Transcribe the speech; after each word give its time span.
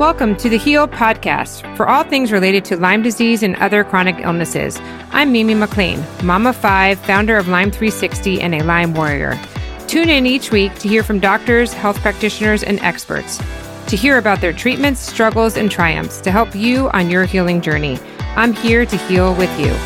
Welcome 0.00 0.34
to 0.36 0.48
the 0.48 0.56
Heal 0.56 0.88
Podcast 0.88 1.76
for 1.76 1.86
all 1.86 2.04
things 2.04 2.32
related 2.32 2.64
to 2.64 2.76
Lyme 2.78 3.02
disease 3.02 3.42
and 3.42 3.54
other 3.56 3.84
chronic 3.84 4.16
illnesses. 4.20 4.78
I'm 5.10 5.30
Mimi 5.30 5.52
McLean, 5.52 6.02
Mama 6.24 6.54
5, 6.54 6.98
founder 7.00 7.36
of 7.36 7.48
Lyme 7.48 7.70
360 7.70 8.40
and 8.40 8.54
a 8.54 8.62
Lyme 8.62 8.94
warrior. 8.94 9.38
Tune 9.88 10.08
in 10.08 10.24
each 10.24 10.52
week 10.52 10.74
to 10.76 10.88
hear 10.88 11.02
from 11.02 11.20
doctors, 11.20 11.74
health 11.74 11.98
practitioners, 11.98 12.62
and 12.62 12.80
experts 12.80 13.42
to 13.88 13.94
hear 13.94 14.16
about 14.16 14.40
their 14.40 14.54
treatments, 14.54 15.00
struggles, 15.02 15.58
and 15.58 15.70
triumphs 15.70 16.22
to 16.22 16.30
help 16.30 16.54
you 16.54 16.88
on 16.92 17.10
your 17.10 17.26
healing 17.26 17.60
journey. 17.60 17.98
I'm 18.36 18.54
here 18.54 18.86
to 18.86 18.96
heal 18.96 19.34
with 19.34 19.50
you. 19.60 19.76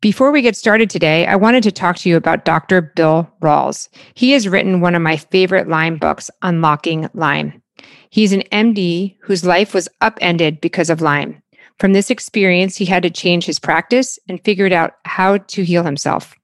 Before 0.00 0.32
we 0.32 0.42
get 0.42 0.56
started 0.56 0.90
today, 0.90 1.24
I 1.28 1.36
wanted 1.36 1.62
to 1.62 1.70
talk 1.70 1.98
to 1.98 2.08
you 2.08 2.16
about 2.16 2.44
Dr. 2.44 2.80
Bill 2.82 3.30
Rawls. 3.40 3.88
He 4.14 4.32
has 4.32 4.48
written 4.48 4.80
one 4.80 4.96
of 4.96 5.02
my 5.02 5.18
favorite 5.18 5.68
Lyme 5.68 5.98
books, 5.98 6.32
Unlocking 6.42 7.08
Lyme. 7.14 7.62
He's 8.10 8.32
an 8.32 8.42
MD 8.52 9.16
whose 9.20 9.44
life 9.44 9.74
was 9.74 9.88
upended 10.00 10.60
because 10.60 10.90
of 10.90 11.00
Lyme. 11.00 11.42
From 11.78 11.92
this 11.92 12.10
experience, 12.10 12.76
he 12.76 12.86
had 12.86 13.02
to 13.02 13.10
change 13.10 13.44
his 13.44 13.58
practice 13.58 14.18
and 14.28 14.42
figured 14.42 14.72
out 14.72 14.94
how 15.04 15.38
to 15.38 15.64
heal 15.64 15.84
himself. 15.84 16.34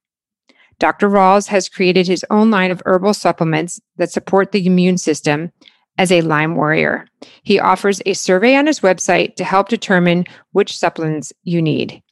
Dr. 0.79 1.09
Rawls 1.09 1.47
has 1.47 1.69
created 1.69 2.07
his 2.07 2.25
own 2.31 2.51
line 2.51 2.71
of 2.71 2.83
herbal 2.85 3.15
supplements 3.15 3.81
that 3.97 4.11
support 4.11 4.53
the 4.53 4.67
immune 4.67 4.99
system 4.99 5.53
as 5.99 6.11
a 6.11 6.23
Lyme 6.23 6.57
warrior. 6.57 7.07
He 7.43 7.61
offers 7.61 8.03
a 8.05 8.15
survey 8.15 8.57
on 8.57 8.67
his 8.67 8.81
website 8.81 9.37
to 9.37 9.45
help 9.45 9.69
determine 9.69 10.25
which 10.53 10.77
supplements 10.77 11.33
you 11.45 11.63
need. 11.63 12.03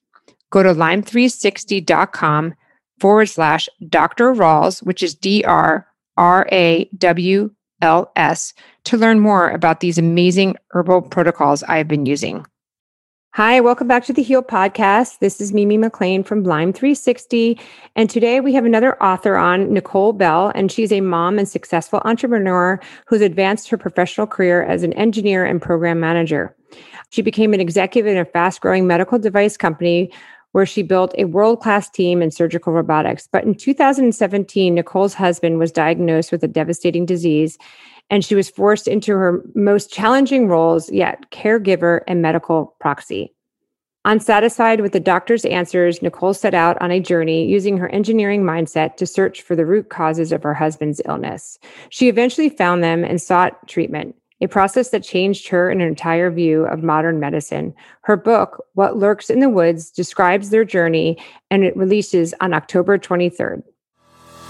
Go 0.51 0.62
to 0.62 0.74
lyme360.com 0.74 2.54
forward 3.01 3.26
slash 3.26 3.68
Dr. 3.88 4.34
Rawls, 4.34 4.82
which 4.82 5.02
is 5.02 5.14
D 5.14 5.42
R 5.45 5.87
R 6.16 6.46
A 6.52 6.84
W 6.98 7.51
L 7.82 8.12
S, 8.16 8.52
to 8.91 8.97
learn 8.97 9.21
more 9.21 9.49
about 9.51 9.79
these 9.79 9.99
amazing 9.99 10.57
herbal 10.73 11.02
protocols 11.02 11.63
I've 11.63 11.87
been 11.87 12.07
using. 12.07 12.45
Hi, 13.35 13.60
welcome 13.60 13.87
back 13.87 14.05
to 14.07 14.13
the 14.13 14.24
Heal 14.24 14.43
Podcast. 14.43 15.21
This 15.21 15.41
is 15.41 15.52
Mimi 15.52 15.79
McLean 15.79 16.24
from 16.24 16.43
Lyme 16.43 16.73
360. 16.73 17.57
And 17.95 18.10
today 18.10 18.41
we 18.41 18.52
have 18.55 18.65
another 18.65 19.01
author 19.01 19.37
on, 19.37 19.73
Nicole 19.73 20.13
Bell, 20.13 20.51
and 20.57 20.73
she's 20.73 20.91
a 20.91 21.02
mom 21.02 21.38
and 21.38 21.49
successful 21.49 22.02
entrepreneur 22.05 22.80
who's 23.07 23.21
advanced 23.21 23.69
her 23.69 23.79
professional 23.79 24.27
career 24.27 24.65
as 24.65 24.82
an 24.82 24.93
engineer 24.95 25.45
and 25.45 25.63
program 25.63 26.01
manager. 26.01 26.57
She 27.10 27.23
became 27.23 27.54
an 27.54 27.60
executive 27.60 28.10
in 28.10 28.19
a 28.19 28.25
fast 28.25 28.60
growing 28.60 28.88
medical 28.88 29.21
device 29.21 29.57
company 29.57 30.13
where 30.51 30.66
she 30.66 30.82
built 30.82 31.15
a 31.16 31.27
world 31.27 31.60
class 31.60 31.88
team 31.88 32.21
in 32.23 32.32
surgical 32.32 32.73
robotics. 32.73 33.29
But 33.30 33.45
in 33.45 33.54
2017, 33.54 34.75
Nicole's 34.75 35.15
husband 35.15 35.60
was 35.60 35.71
diagnosed 35.71 36.32
with 36.32 36.43
a 36.43 36.49
devastating 36.49 37.07
disease 37.07 37.57
and 38.11 38.25
she 38.25 38.35
was 38.35 38.51
forced 38.51 38.89
into 38.89 39.13
her 39.13 39.43
most 39.55 39.93
challenging 39.93 40.49
roles 40.49 40.91
yet 40.91 41.30
caregiver 41.30 42.01
and 42.07 42.21
medical 42.21 42.75
proxy. 42.80 43.33
Unsatisfied 44.07 44.80
with 44.80 44.93
the 44.93 45.01
doctor's 45.01 45.45
answers, 45.45 46.01
Nicole 46.01 46.33
set 46.33 46.55
out 46.55 46.81
on 46.81 46.91
a 46.91 47.01
journey 47.01 47.47
using 47.47 47.77
her 47.77 47.88
engineering 47.91 48.43
mindset 48.43 48.97
to 48.97 49.07
search 49.07 49.43
for 49.43 49.55
the 49.55 49.66
root 49.66 49.91
causes 49.91 50.33
of 50.33 50.43
her 50.43 50.55
husband's 50.55 51.03
illness. 51.05 51.59
She 51.91 52.09
eventually 52.09 52.49
found 52.49 52.83
them 52.83 53.05
and 53.05 53.21
sought 53.21 53.69
treatment, 53.69 54.16
a 54.41 54.49
process 54.49 54.88
that 54.88 55.05
changed 55.05 55.49
her 55.49 55.71
and 55.71 55.83
her 55.83 55.87
entire 55.87 56.31
view 56.31 56.65
of 56.65 56.83
modern 56.83 57.21
medicine. 57.21 57.75
Her 58.01 58.16
book, 58.16 58.65
What 58.73 58.97
Lurks 58.97 59.29
in 59.29 59.41
the 59.41 59.51
Woods, 59.51 59.91
describes 59.91 60.49
their 60.49 60.65
journey 60.65 61.19
and 61.51 61.63
it 61.63 61.77
releases 61.77 62.33
on 62.41 62.55
October 62.55 62.97
23rd. 62.97 63.63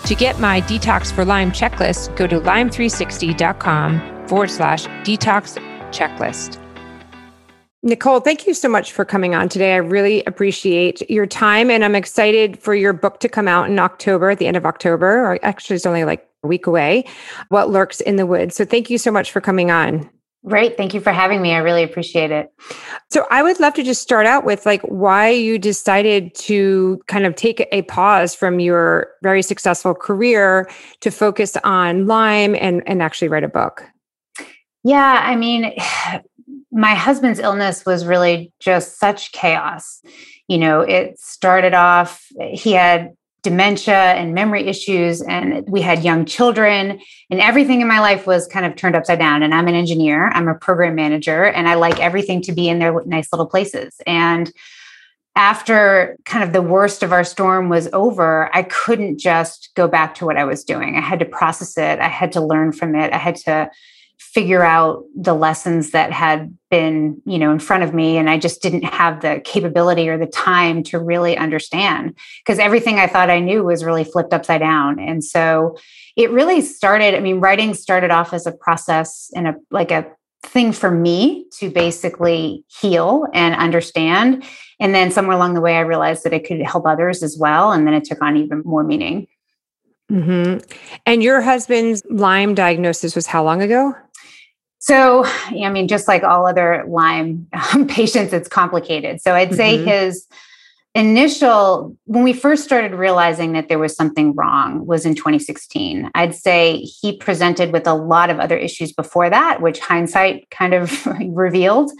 To 0.04 0.14
get 0.14 0.40
my 0.40 0.60
Detox 0.62 1.12
for 1.12 1.24
Lyme 1.24 1.52
checklist, 1.52 2.16
go 2.16 2.26
to 2.26 2.40
lyme360.com 2.40 4.26
forward 4.28 4.50
slash 4.50 4.86
detox 5.04 5.58
checklist. 5.92 6.58
Nicole, 7.82 8.20
thank 8.20 8.46
you 8.46 8.52
so 8.52 8.68
much 8.68 8.92
for 8.92 9.06
coming 9.06 9.34
on 9.34 9.48
today. 9.48 9.72
I 9.72 9.78
really 9.78 10.22
appreciate 10.24 11.08
your 11.08 11.26
time 11.26 11.70
and 11.70 11.82
I'm 11.82 11.94
excited 11.94 12.58
for 12.58 12.74
your 12.74 12.92
book 12.92 13.20
to 13.20 13.28
come 13.28 13.48
out 13.48 13.70
in 13.70 13.78
October, 13.78 14.30
at 14.30 14.38
the 14.38 14.46
end 14.46 14.58
of 14.58 14.66
October, 14.66 15.24
or 15.24 15.38
actually 15.42 15.76
it's 15.76 15.86
only 15.86 16.04
like 16.04 16.28
a 16.42 16.46
week 16.46 16.66
away, 16.66 17.06
What 17.48 17.70
Lurks 17.70 18.02
in 18.02 18.16
the 18.16 18.26
Woods. 18.26 18.54
So 18.54 18.66
thank 18.66 18.90
you 18.90 18.98
so 18.98 19.10
much 19.10 19.32
for 19.32 19.40
coming 19.40 19.70
on. 19.70 20.10
Great. 20.46 20.78
Thank 20.78 20.94
you 20.94 21.00
for 21.00 21.12
having 21.12 21.42
me. 21.42 21.52
I 21.52 21.58
really 21.58 21.82
appreciate 21.82 22.30
it. 22.30 22.50
So, 23.10 23.26
I 23.30 23.42
would 23.42 23.60
love 23.60 23.74
to 23.74 23.82
just 23.82 24.00
start 24.00 24.24
out 24.24 24.44
with 24.44 24.64
like 24.64 24.80
why 24.82 25.28
you 25.28 25.58
decided 25.58 26.34
to 26.36 27.00
kind 27.08 27.26
of 27.26 27.34
take 27.34 27.68
a 27.72 27.82
pause 27.82 28.34
from 28.34 28.58
your 28.58 29.08
very 29.22 29.42
successful 29.42 29.94
career 29.94 30.68
to 31.00 31.10
focus 31.10 31.56
on 31.62 32.06
Lyme 32.06 32.54
and, 32.54 32.82
and 32.86 33.02
actually 33.02 33.28
write 33.28 33.44
a 33.44 33.48
book. 33.48 33.84
Yeah. 34.82 35.20
I 35.22 35.36
mean, 35.36 35.74
my 36.72 36.94
husband's 36.94 37.38
illness 37.38 37.84
was 37.84 38.06
really 38.06 38.52
just 38.60 38.98
such 38.98 39.32
chaos. 39.32 40.00
You 40.48 40.56
know, 40.56 40.80
it 40.80 41.18
started 41.18 41.74
off, 41.74 42.26
he 42.52 42.72
had 42.72 43.12
dementia 43.42 43.94
and 43.94 44.34
memory 44.34 44.66
issues 44.66 45.22
and 45.22 45.66
we 45.68 45.80
had 45.80 46.04
young 46.04 46.24
children 46.24 47.00
and 47.30 47.40
everything 47.40 47.80
in 47.80 47.88
my 47.88 48.00
life 48.00 48.26
was 48.26 48.46
kind 48.46 48.66
of 48.66 48.76
turned 48.76 48.94
upside 48.94 49.18
down 49.18 49.42
and 49.42 49.54
i'm 49.54 49.66
an 49.66 49.74
engineer 49.74 50.28
i'm 50.28 50.48
a 50.48 50.54
program 50.54 50.94
manager 50.94 51.44
and 51.44 51.68
i 51.68 51.74
like 51.74 51.98
everything 52.00 52.42
to 52.42 52.52
be 52.52 52.68
in 52.68 52.78
their 52.78 53.02
nice 53.04 53.32
little 53.32 53.46
places. 53.46 53.96
And 54.06 54.52
after 55.36 56.16
kind 56.24 56.42
of 56.42 56.52
the 56.52 56.60
worst 56.60 57.02
of 57.02 57.12
our 57.12 57.24
storm 57.24 57.68
was 57.68 57.88
over 57.92 58.54
i 58.54 58.62
couldn't 58.64 59.18
just 59.18 59.70
go 59.74 59.88
back 59.88 60.14
to 60.16 60.26
what 60.26 60.36
i 60.36 60.44
was 60.44 60.64
doing. 60.64 60.96
I 60.96 61.00
had 61.00 61.20
to 61.20 61.24
process 61.24 61.78
it 61.78 61.98
i 61.98 62.08
had 62.08 62.32
to 62.32 62.40
learn 62.40 62.72
from 62.72 62.94
it 62.94 63.12
i 63.12 63.18
had 63.18 63.36
to 63.36 63.70
figure 64.20 64.62
out 64.62 65.02
the 65.16 65.34
lessons 65.34 65.90
that 65.90 66.12
had 66.12 66.56
been 66.70 67.20
you 67.24 67.38
know 67.38 67.50
in 67.50 67.58
front 67.58 67.82
of 67.82 67.94
me 67.94 68.16
and 68.16 68.30
i 68.30 68.38
just 68.38 68.62
didn't 68.62 68.84
have 68.84 69.22
the 69.22 69.40
capability 69.44 70.08
or 70.08 70.18
the 70.18 70.26
time 70.26 70.82
to 70.82 70.98
really 70.98 71.36
understand 71.36 72.14
because 72.44 72.58
everything 72.58 72.98
i 72.98 73.06
thought 73.06 73.30
i 73.30 73.40
knew 73.40 73.64
was 73.64 73.82
really 73.82 74.04
flipped 74.04 74.32
upside 74.32 74.60
down. 74.60 74.98
And 75.00 75.24
so 75.24 75.76
it 76.16 76.30
really 76.30 76.60
started 76.60 77.14
i 77.14 77.20
mean 77.20 77.40
writing 77.40 77.74
started 77.74 78.10
off 78.10 78.32
as 78.32 78.46
a 78.46 78.52
process 78.52 79.30
and 79.34 79.48
a 79.48 79.54
like 79.70 79.90
a 79.90 80.06
thing 80.42 80.72
for 80.72 80.90
me 80.90 81.46
to 81.58 81.70
basically 81.70 82.64
heal 82.80 83.26
and 83.34 83.54
understand. 83.54 84.42
And 84.78 84.94
then 84.94 85.10
somewhere 85.10 85.36
along 85.36 85.54
the 85.54 85.60
way 85.60 85.76
i 85.76 85.80
realized 85.80 86.24
that 86.24 86.32
it 86.32 86.46
could 86.46 86.60
help 86.60 86.86
others 86.86 87.22
as 87.22 87.36
well 87.38 87.72
and 87.72 87.86
then 87.86 87.94
it 87.94 88.04
took 88.04 88.22
on 88.22 88.36
even 88.36 88.62
more 88.64 88.84
meaning. 88.84 89.26
Mm-hmm. 90.10 90.58
and 91.06 91.22
your 91.22 91.40
husband's 91.40 92.02
lyme 92.10 92.52
diagnosis 92.52 93.14
was 93.14 93.28
how 93.28 93.44
long 93.44 93.62
ago 93.62 93.94
so, 94.80 95.24
I 95.26 95.68
mean, 95.68 95.88
just 95.88 96.08
like 96.08 96.22
all 96.22 96.46
other 96.46 96.84
Lyme 96.88 97.46
um, 97.52 97.86
patients, 97.88 98.32
it's 98.32 98.48
complicated. 98.48 99.20
So, 99.20 99.34
I'd 99.34 99.54
say 99.54 99.76
mm-hmm. 99.76 99.86
his 99.86 100.26
initial, 100.94 101.96
when 102.06 102.24
we 102.24 102.32
first 102.32 102.64
started 102.64 102.94
realizing 102.94 103.52
that 103.52 103.68
there 103.68 103.78
was 103.78 103.94
something 103.94 104.34
wrong, 104.34 104.86
was 104.86 105.04
in 105.04 105.14
2016. 105.14 106.10
I'd 106.14 106.34
say 106.34 106.78
he 106.78 107.14
presented 107.16 107.72
with 107.72 107.86
a 107.86 107.94
lot 107.94 108.30
of 108.30 108.40
other 108.40 108.56
issues 108.56 108.90
before 108.90 109.28
that, 109.28 109.60
which 109.60 109.78
hindsight 109.78 110.48
kind 110.50 110.72
of 110.72 111.06
revealed. 111.28 111.92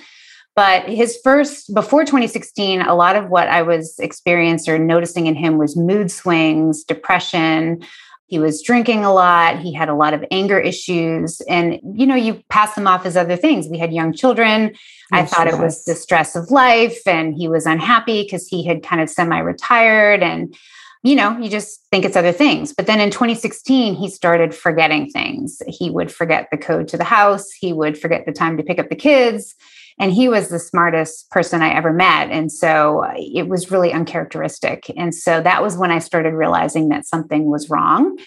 But 0.56 0.88
his 0.88 1.19
first, 1.22 1.72
before 1.74 2.04
2016, 2.04 2.80
a 2.80 2.94
lot 2.94 3.14
of 3.14 3.28
what 3.28 3.48
I 3.48 3.62
was 3.62 3.98
experiencing 3.98 4.74
or 4.74 4.78
noticing 4.78 5.26
in 5.26 5.36
him 5.36 5.58
was 5.58 5.76
mood 5.76 6.10
swings, 6.10 6.82
depression, 6.82 7.82
he 8.30 8.38
was 8.38 8.62
drinking 8.62 9.04
a 9.04 9.12
lot. 9.12 9.58
He 9.58 9.72
had 9.72 9.88
a 9.88 9.94
lot 9.94 10.14
of 10.14 10.24
anger 10.30 10.58
issues. 10.58 11.41
And 11.42 11.80
you 11.82 12.06
know 12.06 12.14
you 12.14 12.42
pass 12.48 12.76
them 12.76 12.86
off 12.86 13.04
as 13.04 13.16
other 13.16 13.36
things. 13.36 13.66
We 13.68 13.76
had 13.76 13.92
young 13.92 14.12
children. 14.12 14.76
I 15.12 15.26
thought 15.26 15.48
it 15.48 15.58
was 15.58 15.84
the 15.84 15.96
stress 15.96 16.36
of 16.36 16.52
life 16.52 17.00
and 17.06 17.34
he 17.34 17.48
was 17.48 17.66
unhappy 17.66 18.22
because 18.22 18.46
he 18.46 18.64
had 18.64 18.84
kind 18.84 19.02
of 19.02 19.10
semi-retired. 19.10 20.22
And 20.22 20.56
you 21.02 21.16
know 21.16 21.36
you 21.38 21.50
just 21.50 21.84
think 21.90 22.04
it's 22.04 22.16
other 22.16 22.30
things. 22.30 22.72
But 22.72 22.86
then 22.86 23.00
in 23.00 23.10
2016 23.10 23.96
he 23.96 24.08
started 24.08 24.54
forgetting 24.54 25.10
things. 25.10 25.60
He 25.66 25.90
would 25.90 26.12
forget 26.12 26.46
the 26.52 26.58
code 26.58 26.87
to 26.88 26.96
the 26.96 27.05
house. 27.05 27.50
He 27.50 27.72
would 27.72 27.99
forget 27.99 28.26
the 28.26 28.32
time 28.32 28.56
to 28.58 28.62
pick 28.62 28.78
up 28.78 28.90
the 28.90 28.94
kids 28.94 29.56
and 30.00 30.12
he 30.12 30.29
was 30.29 30.49
the 30.49 30.58
smartest 30.58 31.31
person 31.31 31.61
I 31.61 31.75
ever 31.75 31.93
met. 31.93 32.31
And 32.31 32.50
so 32.50 33.05
uh, 33.05 33.12
it 33.17 33.49
was 33.49 33.70
really 33.70 33.93
uncharacteristic. 33.93 34.91
And 34.97 35.14
so 35.14 35.43
that 35.43 35.62
was 35.62 35.76
when 35.76 35.91
I 35.91 35.99
started 35.99 36.32
realizing 36.32 36.88
that 36.88 37.06
something 37.06 37.44
was 37.50 37.69
wrong. 37.69 38.19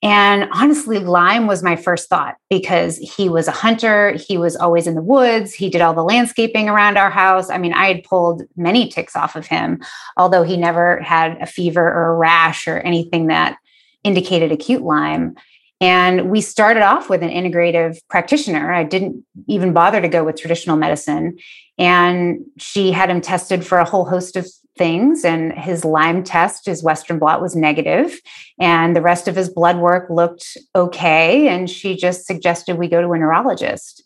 And 0.00 0.48
honestly, 0.52 1.00
Lyme 1.00 1.48
was 1.48 1.60
my 1.60 1.74
first 1.74 2.08
thought 2.08 2.36
because 2.48 2.98
he 2.98 3.28
was 3.28 3.48
a 3.48 3.52
hunter. 3.52 4.12
He 4.12 4.38
was 4.38 4.54
always 4.54 4.86
in 4.86 4.94
the 4.94 5.02
woods. 5.02 5.52
He 5.52 5.68
did 5.68 5.80
all 5.80 5.92
the 5.92 6.04
landscaping 6.04 6.68
around 6.68 6.96
our 6.96 7.10
house. 7.10 7.50
I 7.50 7.58
mean, 7.58 7.72
I 7.72 7.88
had 7.88 8.04
pulled 8.04 8.44
many 8.56 8.88
ticks 8.88 9.16
off 9.16 9.34
of 9.34 9.48
him, 9.48 9.82
although 10.16 10.44
he 10.44 10.56
never 10.56 11.00
had 11.00 11.36
a 11.42 11.46
fever 11.46 11.82
or 11.82 12.14
a 12.14 12.16
rash 12.16 12.68
or 12.68 12.78
anything 12.78 13.26
that 13.26 13.58
indicated 14.04 14.52
acute 14.52 14.82
Lyme. 14.82 15.34
And 15.80 16.30
we 16.30 16.40
started 16.40 16.82
off 16.82 17.08
with 17.08 17.22
an 17.22 17.30
integrative 17.30 17.98
practitioner. 18.08 18.72
I 18.72 18.82
didn't 18.82 19.24
even 19.46 19.72
bother 19.72 20.00
to 20.00 20.08
go 20.08 20.24
with 20.24 20.40
traditional 20.40 20.76
medicine. 20.76 21.38
And 21.78 22.40
she 22.56 22.90
had 22.90 23.10
him 23.10 23.20
tested 23.20 23.64
for 23.64 23.78
a 23.78 23.84
whole 23.84 24.04
host 24.04 24.36
of 24.36 24.48
things. 24.76 25.24
And 25.24 25.52
his 25.52 25.84
Lyme 25.84 26.24
test, 26.24 26.66
his 26.66 26.82
Western 26.82 27.18
blot 27.18 27.40
was 27.40 27.54
negative, 27.54 28.18
And 28.58 28.96
the 28.96 29.02
rest 29.02 29.28
of 29.28 29.36
his 29.36 29.48
blood 29.48 29.78
work 29.78 30.10
looked 30.10 30.56
okay. 30.74 31.48
And 31.48 31.70
she 31.70 31.96
just 31.96 32.26
suggested 32.26 32.76
we 32.76 32.88
go 32.88 33.00
to 33.00 33.12
a 33.12 33.18
neurologist. 33.18 34.02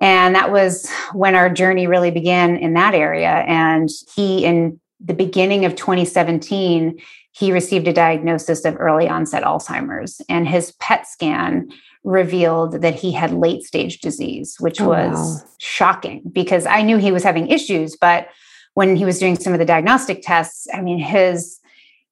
And 0.00 0.34
that 0.34 0.52
was 0.52 0.90
when 1.12 1.34
our 1.34 1.48
journey 1.48 1.86
really 1.86 2.10
began 2.10 2.56
in 2.56 2.74
that 2.74 2.94
area. 2.94 3.44
And 3.46 3.88
he, 4.14 4.44
in 4.44 4.80
the 5.00 5.14
beginning 5.14 5.64
of 5.64 5.74
2017, 5.74 6.98
he 7.38 7.52
received 7.52 7.86
a 7.86 7.92
diagnosis 7.92 8.64
of 8.64 8.76
early 8.78 9.08
onset 9.08 9.42
Alzheimer's, 9.42 10.22
and 10.28 10.48
his 10.48 10.72
PET 10.80 11.06
scan 11.06 11.70
revealed 12.02 12.80
that 12.80 12.94
he 12.94 13.12
had 13.12 13.32
late 13.32 13.62
stage 13.62 14.00
disease, 14.00 14.56
which 14.58 14.80
oh, 14.80 14.88
was 14.88 15.42
wow. 15.42 15.50
shocking 15.58 16.22
because 16.32 16.64
I 16.64 16.80
knew 16.80 16.96
he 16.96 17.12
was 17.12 17.24
having 17.24 17.48
issues. 17.48 17.94
But 17.94 18.28
when 18.72 18.96
he 18.96 19.04
was 19.04 19.18
doing 19.18 19.36
some 19.36 19.52
of 19.52 19.58
the 19.58 19.66
diagnostic 19.66 20.22
tests, 20.22 20.66
I 20.72 20.80
mean, 20.80 20.98
his 20.98 21.60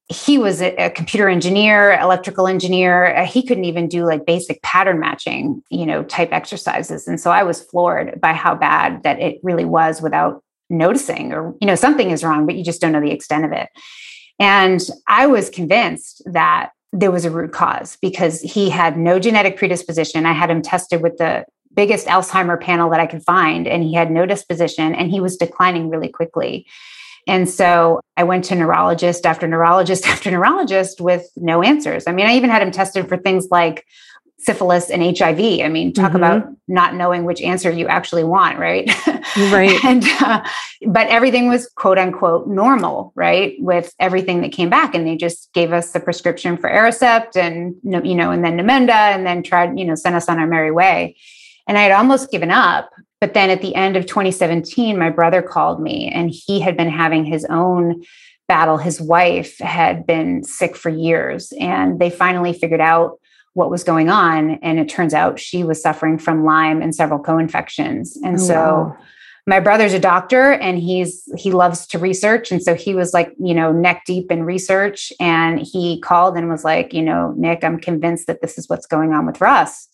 he 0.08 0.36
was 0.36 0.60
a, 0.60 0.90
computer 0.90 1.30
engineer, 1.30 1.98
electrical 1.98 2.46
engineer. 2.46 3.16
Uh, 3.16 3.24
he 3.24 3.42
couldn't 3.42 3.64
even 3.64 3.88
do 3.88 4.04
like 4.04 4.26
basic 4.26 4.60
pattern 4.60 5.00
matching, 5.00 5.62
you 5.70 5.86
know, 5.86 6.02
type 6.02 6.30
exercises. 6.32 7.08
And 7.08 7.18
so 7.18 7.30
I 7.30 7.42
was 7.42 7.62
floored 7.62 8.20
by 8.20 8.34
how 8.34 8.54
bad 8.54 9.02
that 9.04 9.18
it 9.20 9.40
really 9.42 9.64
was 9.64 10.02
without 10.02 10.44
noticing 10.68 11.32
or, 11.32 11.54
you 11.62 11.66
know, 11.66 11.74
something 11.74 12.10
is 12.10 12.22
wrong, 12.22 12.44
but 12.44 12.56
you 12.56 12.62
just 12.62 12.82
don't 12.82 12.92
know 12.92 13.00
the 13.00 13.12
extent 13.12 13.46
of 13.46 13.52
it. 13.52 13.70
And 14.38 14.80
I 15.06 15.26
was 15.26 15.50
convinced 15.50 16.22
that 16.26 16.70
there 16.92 17.10
was 17.10 17.24
a 17.24 17.30
root 17.30 17.52
cause 17.52 17.98
because 18.00 18.40
he 18.40 18.70
had 18.70 18.96
no 18.96 19.18
genetic 19.18 19.56
predisposition. 19.56 20.26
I 20.26 20.32
had 20.32 20.50
him 20.50 20.62
tested 20.62 21.02
with 21.02 21.16
the 21.18 21.44
biggest 21.74 22.06
Alzheimer 22.06 22.60
panel 22.60 22.90
that 22.90 23.00
I 23.00 23.06
could 23.06 23.24
find, 23.24 23.66
and 23.66 23.82
he 23.82 23.94
had 23.94 24.10
no 24.10 24.26
disposition 24.26 24.94
and 24.94 25.10
he 25.10 25.20
was 25.20 25.36
declining 25.36 25.90
really 25.90 26.08
quickly. 26.08 26.66
And 27.26 27.48
so 27.48 28.00
I 28.16 28.24
went 28.24 28.44
to 28.46 28.54
neurologist 28.54 29.26
after 29.26 29.48
neurologist 29.48 30.06
after 30.08 30.30
neurologist 30.30 31.00
with 31.00 31.28
no 31.36 31.62
answers. 31.62 32.04
I 32.06 32.12
mean, 32.12 32.26
I 32.26 32.36
even 32.36 32.50
had 32.50 32.62
him 32.62 32.70
tested 32.70 33.08
for 33.08 33.16
things 33.16 33.48
like 33.50 33.84
syphilis 34.38 34.90
and 34.90 35.02
HIV. 35.16 35.60
I 35.60 35.68
mean, 35.68 35.92
talk 35.92 36.08
mm-hmm. 36.08 36.16
about 36.16 36.46
not 36.68 36.94
knowing 36.94 37.24
which 37.24 37.40
answer 37.40 37.70
you 37.70 37.86
actually 37.86 38.24
want, 38.24 38.58
right? 38.58 38.90
Right. 39.50 39.82
and 39.84 40.04
uh, 40.20 40.44
but 40.86 41.08
everything 41.08 41.48
was 41.48 41.68
quote 41.76 41.98
unquote 41.98 42.46
normal, 42.46 43.12
right? 43.14 43.54
With 43.58 43.94
everything 43.98 44.42
that 44.42 44.52
came 44.52 44.70
back, 44.70 44.94
and 44.94 45.06
they 45.06 45.16
just 45.16 45.52
gave 45.52 45.72
us 45.72 45.92
the 45.92 46.00
prescription 46.00 46.56
for 46.56 46.68
Aricept, 46.68 47.36
and 47.36 47.74
you 48.06 48.14
know, 48.14 48.30
and 48.30 48.44
then 48.44 48.58
Namenda, 48.58 48.90
and 48.90 49.26
then 49.26 49.42
tried, 49.42 49.78
you 49.78 49.84
know, 49.84 49.94
sent 49.94 50.14
us 50.14 50.28
on 50.28 50.38
our 50.38 50.46
merry 50.46 50.70
way. 50.70 51.16
And 51.66 51.78
I 51.78 51.82
had 51.82 51.92
almost 51.92 52.30
given 52.30 52.50
up. 52.50 52.90
But 53.20 53.32
then 53.32 53.48
at 53.48 53.62
the 53.62 53.74
end 53.74 53.96
of 53.96 54.04
2017, 54.04 54.98
my 54.98 55.08
brother 55.08 55.40
called 55.40 55.80
me, 55.80 56.10
and 56.14 56.30
he 56.30 56.60
had 56.60 56.76
been 56.76 56.90
having 56.90 57.24
his 57.24 57.46
own 57.46 58.04
battle. 58.48 58.76
His 58.76 59.00
wife 59.00 59.58
had 59.58 60.06
been 60.06 60.44
sick 60.44 60.76
for 60.76 60.90
years, 60.90 61.52
and 61.58 61.98
they 61.98 62.10
finally 62.10 62.52
figured 62.52 62.82
out 62.82 63.18
what 63.54 63.70
was 63.70 63.82
going 63.82 64.08
on. 64.08 64.58
And 64.62 64.78
it 64.78 64.88
turns 64.88 65.14
out 65.14 65.40
she 65.40 65.64
was 65.64 65.80
suffering 65.80 66.18
from 66.18 66.44
Lyme 66.44 66.82
and 66.82 66.94
several 66.94 67.18
co-infections. 67.18 68.16
And 68.22 68.36
oh, 68.36 68.38
so 68.38 68.54
wow. 68.54 68.96
my 69.46 69.60
brother's 69.60 69.92
a 69.92 69.98
doctor 69.98 70.52
and 70.52 70.78
he's 70.78 71.28
he 71.36 71.52
loves 71.52 71.86
to 71.88 71.98
research. 71.98 72.52
And 72.52 72.62
so 72.62 72.74
he 72.74 72.94
was 72.94 73.14
like, 73.14 73.32
you 73.38 73.54
know, 73.54 73.72
neck 73.72 74.02
deep 74.06 74.30
in 74.30 74.42
research. 74.42 75.12
And 75.20 75.60
he 75.60 76.00
called 76.00 76.36
and 76.36 76.48
was 76.48 76.64
like, 76.64 76.92
you 76.92 77.02
know, 77.02 77.32
Nick, 77.36 77.64
I'm 77.64 77.78
convinced 77.78 78.26
that 78.26 78.42
this 78.42 78.58
is 78.58 78.68
what's 78.68 78.86
going 78.86 79.12
on 79.12 79.24
with 79.24 79.40
Russ. 79.40 79.88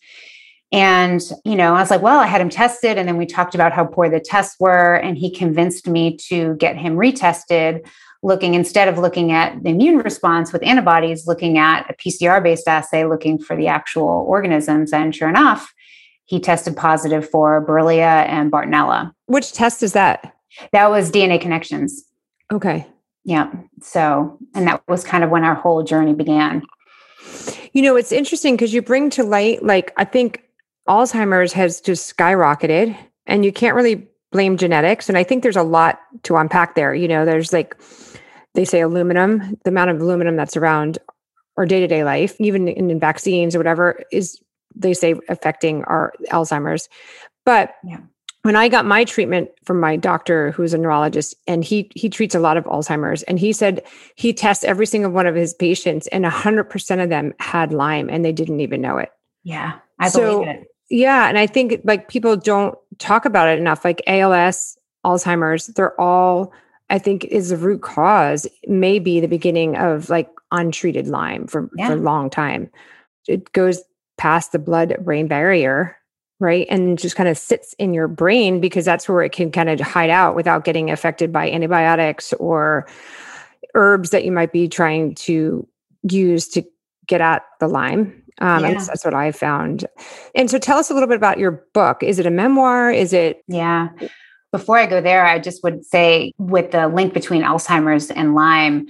And, 0.73 1.21
you 1.45 1.57
know, 1.57 1.75
I 1.75 1.81
was 1.81 1.91
like, 1.91 2.01
well, 2.01 2.21
I 2.21 2.27
had 2.27 2.41
him 2.41 2.49
tested. 2.49 2.97
And 2.97 3.09
then 3.09 3.17
we 3.17 3.27
talked 3.27 3.57
about 3.57 3.73
how 3.73 3.85
poor 3.85 4.09
the 4.09 4.21
tests 4.21 4.57
were. 4.61 4.95
And 4.95 5.19
he 5.19 5.31
convinced 5.31 5.89
me 5.89 6.17
to 6.29 6.55
get 6.57 6.77
him 6.77 6.95
retested 6.95 7.85
looking 8.23 8.55
instead 8.55 8.89
of 8.89 8.99
looking 8.99 9.33
at 9.33 9.63
the 9.63 9.71
immune 9.71 9.99
response 9.99 10.53
with 10.53 10.63
antibodies, 10.63 11.27
looking 11.27 11.59
at 11.59 11.89
a 11.91 11.95
PCR 11.95 12.43
based 12.43 12.69
assay, 12.69 13.05
looking 13.05 13.39
for 13.39 13.57
the 13.57 13.67
actual 13.67 14.27
organisms. 14.29 14.93
And 14.93 15.15
sure 15.15 15.29
enough, 15.29 15.73
he 16.27 16.39
tested 16.39 16.77
positive 16.77 17.29
for 17.29 17.65
Borrelia 17.67 18.27
and 18.29 18.53
Bartonella. 18.53 19.13
Which 19.27 19.53
test 19.53 19.83
is 19.83 19.95
that? 19.95 20.35
That 20.73 20.91
was 20.91 21.11
DNA 21.11 21.41
Connexions. 21.41 22.05
Okay. 22.53 22.87
Yeah. 23.25 23.51
So, 23.81 24.39
and 24.55 24.67
that 24.67 24.83
was 24.89 25.05
kind 25.05 25.25
of 25.25 25.31
when 25.31 25.45
our 25.45 25.55
whole 25.55 25.83
journey 25.83 26.15
began. 26.15 26.63
You 27.73 27.83
know, 27.83 27.97
it's 27.97 28.13
interesting 28.13 28.55
because 28.55 28.75
you 28.75 28.83
bring 28.83 29.11
to 29.11 29.23
light, 29.23 29.63
like, 29.63 29.93
I 29.97 30.05
think 30.05 30.45
Alzheimer's 30.89 31.53
has 31.53 31.81
just 31.81 32.17
skyrocketed 32.17 32.97
and 33.27 33.45
you 33.45 33.53
can't 33.53 33.77
really 33.77 34.09
blame 34.33 34.57
genetics. 34.57 35.09
And 35.09 35.19
I 35.19 35.25
think 35.25 35.43
there's 35.43 35.57
a 35.57 35.63
lot 35.63 36.01
to 36.25 36.37
unpack 36.37 36.75
there. 36.75 36.95
You 36.95 37.09
know, 37.09 37.25
there's 37.25 37.53
like, 37.53 37.77
they 38.55 38.65
say 38.65 38.81
aluminum, 38.81 39.59
the 39.65 39.71
amount 39.71 39.91
of 39.91 40.01
aluminum 40.01 40.37
that's 40.37 40.57
around 40.57 40.99
our 41.57 41.67
day 41.67 41.81
to 41.81 41.87
day 41.87 42.05
life, 42.05 42.37
even 42.41 42.69
in, 42.69 42.91
in, 42.91 43.01
vaccines 43.01 43.55
or 43.55 43.59
whatever, 43.59 44.03
is 44.13 44.41
they 44.75 44.95
say 44.95 45.15
affecting 45.29 45.85
our 45.85 46.13
Alzheimer's. 46.31 46.89
But 47.45 47.75
yeah. 47.85 47.99
when 48.43 48.57
I 48.57 48.69
got 48.69 48.87
my 48.87 49.05
treatment 49.05 49.51
from 49.65 49.81
my 49.81 49.97
doctor, 49.97 50.53
who's 50.53 50.73
a 50.75 50.79
neurologist, 50.79 51.35
and 51.47 51.65
he 51.65 51.91
he 51.95 52.09
treats 52.09 52.35
a 52.35 52.41
lot 52.41 52.57
of 52.57 52.65
Alzheimer's, 52.65 53.23
and 53.25 53.39
he 53.39 53.53
said 53.53 53.83
he 54.15 54.33
tests 54.33 54.65
every 54.65 54.87
single 54.87 55.11
one 55.11 55.27
of 55.27 55.35
his 55.35 55.55
patients, 55.55 56.07
and 56.09 56.25
hundred 56.25 56.65
percent 56.65 57.01
of 57.01 57.09
them 57.09 57.35
had 57.41 57.73
Lyme, 57.73 58.09
and 58.09 58.25
they 58.25 58.33
didn't 58.33 58.61
even 58.61 58.81
know 58.81 58.99
it. 58.99 59.11
Yeah, 59.43 59.79
I 59.99 60.09
so, 60.09 60.41
believe 60.41 60.57
it. 60.57 60.67
Yeah, 60.91 61.29
and 61.29 61.39
I 61.39 61.47
think 61.47 61.81
like 61.85 62.09
people 62.09 62.37
don't 62.37 62.77
talk 62.99 63.25
about 63.25 63.49
it 63.49 63.59
enough. 63.59 63.85
Like 63.85 64.03
ALS, 64.07 64.77
Alzheimer's, 65.05 65.69
they're 65.69 65.99
all 66.01 66.53
I 66.91 66.99
think 66.99 67.25
is 67.27 67.51
the 67.51 67.57
root 67.57 67.83
cause, 67.83 68.47
may 68.67 68.99
be 68.99 69.21
the 69.21 69.29
beginning 69.29 69.77
of 69.77 70.11
like 70.11 70.29
untreated 70.51 71.07
Lyme 71.07 71.47
for, 71.47 71.71
yeah. 71.77 71.87
for 71.87 71.95
a 71.95 71.97
long 71.97 72.29
time. 72.29 72.69
It 73.29 73.53
goes 73.53 73.81
past 74.19 74.53
the 74.53 74.59
blood 74.59 74.97
brain 75.01 75.29
barrier, 75.29 75.97
right? 76.41 76.67
And 76.69 76.99
just 76.99 77.15
kind 77.15 77.29
of 77.29 77.39
sits 77.39 77.75
in 77.75 77.95
your 77.95 78.09
brain 78.09 78.61
because 78.61 78.85
that's 78.85 79.09
where 79.09 79.23
it 79.23 79.31
can 79.31 79.53
kind 79.53 79.71
of 79.71 79.81
hide 79.81 80.11
out 80.11 80.35
without 80.35 80.65
getting 80.65 80.91
affected 80.91 81.33
by 81.33 81.51
antibiotics 81.51 82.33
or 82.35 82.89
herbs 83.75 84.11
that 84.11 84.25
you 84.25 84.33
might 84.33 84.53
be 84.53 84.69
trying 84.69 85.15
to 85.15 85.67
use 86.03 86.49
to 86.49 86.65
get 87.07 87.21
at 87.21 87.45
the 87.61 87.69
Lyme. 87.69 88.20
Um, 88.41 88.65
yeah. 88.65 88.75
that's 88.75 89.05
what 89.05 89.15
I 89.15 89.33
found. 89.33 89.87
And 90.35 90.51
so 90.51 90.59
tell 90.59 90.79
us 90.79 90.91
a 90.91 90.95
little 90.95 91.09
bit 91.09 91.17
about 91.17 91.39
your 91.39 91.65
book. 91.75 92.03
Is 92.03 92.19
it 92.19 92.27
a 92.27 92.31
memoir? 92.31 92.91
Is 92.91 93.13
it? 93.13 93.43
Yeah. 93.49 93.89
Before 94.53 94.79
I 94.79 94.87
go 94.87 95.01
there, 95.01 95.25
I 95.25 95.39
just 95.39 95.63
would 95.63 95.85
say 95.85 96.33
with 96.39 96.73
the 96.73 96.89
link 96.89 97.15
between 97.15 97.43
Alzheimer's 97.43 98.11
and 98.11 98.35
Lyme, 98.35 98.89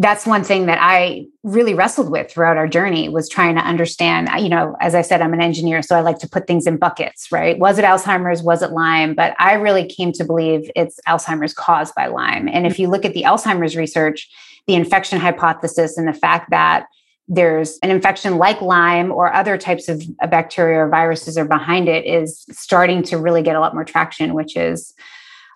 that's 0.00 0.26
one 0.26 0.42
thing 0.42 0.64
that 0.64 0.78
I 0.80 1.26
really 1.42 1.74
wrestled 1.74 2.10
with 2.10 2.30
throughout 2.30 2.56
our 2.56 2.66
journey 2.66 3.10
was 3.10 3.28
trying 3.28 3.54
to 3.56 3.60
understand. 3.60 4.30
You 4.42 4.48
know, 4.48 4.74
as 4.80 4.94
I 4.94 5.02
said, 5.02 5.20
I'm 5.20 5.34
an 5.34 5.42
engineer, 5.42 5.82
so 5.82 5.94
I 5.94 6.00
like 6.00 6.18
to 6.20 6.28
put 6.28 6.46
things 6.46 6.66
in 6.66 6.78
buckets, 6.78 7.30
right? 7.30 7.58
Was 7.58 7.78
it 7.78 7.84
Alzheimer's? 7.84 8.42
Was 8.42 8.62
it 8.62 8.72
Lyme? 8.72 9.14
But 9.14 9.34
I 9.38 9.54
really 9.54 9.86
came 9.86 10.12
to 10.12 10.24
believe 10.24 10.70
it's 10.74 10.98
Alzheimer's 11.06 11.52
caused 11.52 11.94
by 11.94 12.06
Lyme. 12.06 12.48
And 12.48 12.66
if 12.66 12.78
you 12.78 12.88
look 12.88 13.04
at 13.04 13.12
the 13.12 13.24
Alzheimer's 13.24 13.76
research, 13.76 14.26
the 14.66 14.74
infection 14.74 15.20
hypothesis 15.20 15.98
and 15.98 16.08
the 16.08 16.14
fact 16.14 16.48
that 16.48 16.86
there's 17.30 17.78
an 17.84 17.90
infection 17.90 18.38
like 18.38 18.60
Lyme 18.60 19.12
or 19.12 19.32
other 19.32 19.56
types 19.56 19.88
of 19.88 20.02
bacteria 20.28 20.80
or 20.80 20.88
viruses 20.88 21.38
are 21.38 21.44
behind 21.44 21.88
it 21.88 22.04
is 22.04 22.44
starting 22.50 23.04
to 23.04 23.16
really 23.16 23.40
get 23.40 23.54
a 23.54 23.60
lot 23.60 23.72
more 23.72 23.84
traction, 23.84 24.34
which 24.34 24.56
is, 24.56 24.92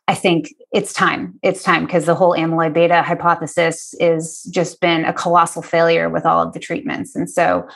I 0.06 0.14
think 0.14 0.54
it's 0.72 0.92
time. 0.92 1.38
It's 1.42 1.64
time 1.64 1.84
because 1.84 2.06
the 2.06 2.14
whole 2.14 2.30
amyloid 2.30 2.74
beta 2.74 3.02
hypothesis 3.02 3.92
is 3.98 4.44
just 4.44 4.80
been 4.80 5.04
a 5.04 5.12
colossal 5.12 5.62
failure 5.62 6.08
with 6.08 6.24
all 6.24 6.46
of 6.46 6.52
the 6.52 6.60
treatments. 6.60 7.16
And 7.16 7.28
so 7.28 7.66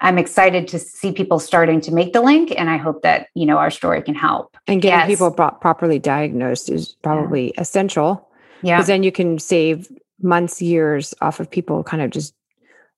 I'm 0.00 0.18
excited 0.18 0.68
to 0.68 0.78
see 0.78 1.10
people 1.10 1.38
starting 1.38 1.80
to 1.80 1.94
make 1.94 2.12
the 2.12 2.20
link, 2.20 2.52
and 2.58 2.68
I 2.68 2.76
hope 2.76 3.00
that 3.00 3.28
you 3.32 3.46
know 3.46 3.56
our 3.56 3.70
story 3.70 4.02
can 4.02 4.14
help. 4.14 4.54
And 4.66 4.82
getting 4.82 4.98
yes. 4.98 5.08
people 5.08 5.30
pro- 5.30 5.52
properly 5.52 5.98
diagnosed 5.98 6.68
is 6.68 6.96
probably 7.02 7.46
yeah. 7.46 7.62
essential. 7.62 8.28
Yeah, 8.62 8.76
because 8.76 8.88
then 8.88 9.02
you 9.02 9.12
can 9.12 9.38
save 9.38 9.90
months, 10.20 10.60
years 10.60 11.14
off 11.22 11.40
of 11.40 11.50
people 11.50 11.82
kind 11.82 12.02
of 12.02 12.10
just 12.10 12.34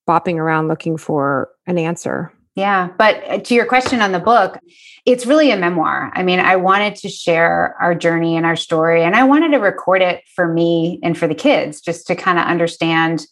bopping 0.08 0.36
around 0.36 0.68
looking 0.68 0.96
for 0.96 1.50
an 1.66 1.78
answer. 1.78 2.32
Yeah. 2.54 2.88
But 2.98 3.22
uh, 3.28 3.38
to 3.38 3.54
your 3.54 3.66
question 3.66 4.00
on 4.00 4.10
the 4.10 4.18
book, 4.18 4.58
it's 5.06 5.26
really 5.26 5.52
a 5.52 5.56
memoir. 5.56 6.10
I 6.14 6.24
mean, 6.24 6.40
I 6.40 6.56
wanted 6.56 6.96
to 6.96 7.08
share 7.08 7.76
our 7.80 7.94
journey 7.94 8.36
and 8.36 8.44
our 8.44 8.56
story, 8.56 9.04
and 9.04 9.14
I 9.14 9.22
wanted 9.22 9.52
to 9.52 9.58
record 9.58 10.02
it 10.02 10.24
for 10.34 10.52
me 10.52 10.98
and 11.04 11.16
for 11.16 11.28
the 11.28 11.36
kids 11.36 11.80
just 11.80 12.08
to 12.08 12.16
kind 12.16 12.36
of 12.36 12.46
understand 12.46 13.26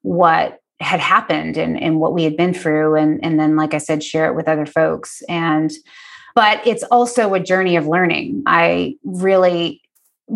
what 0.00 0.60
had 0.80 1.00
happened 1.00 1.58
and, 1.58 1.80
and 1.80 2.00
what 2.00 2.14
we 2.14 2.24
had 2.24 2.36
been 2.36 2.54
through. 2.54 2.96
And, 2.96 3.22
and 3.22 3.38
then, 3.38 3.56
like 3.56 3.74
I 3.74 3.78
said, 3.78 4.02
share 4.02 4.26
it 4.26 4.34
with 4.34 4.48
other 4.48 4.66
folks. 4.66 5.22
And, 5.28 5.70
but 6.34 6.66
it's 6.66 6.82
also 6.84 7.34
a 7.34 7.40
journey 7.40 7.76
of 7.76 7.86
learning. 7.86 8.42
I 8.46 8.96
really 9.04 9.82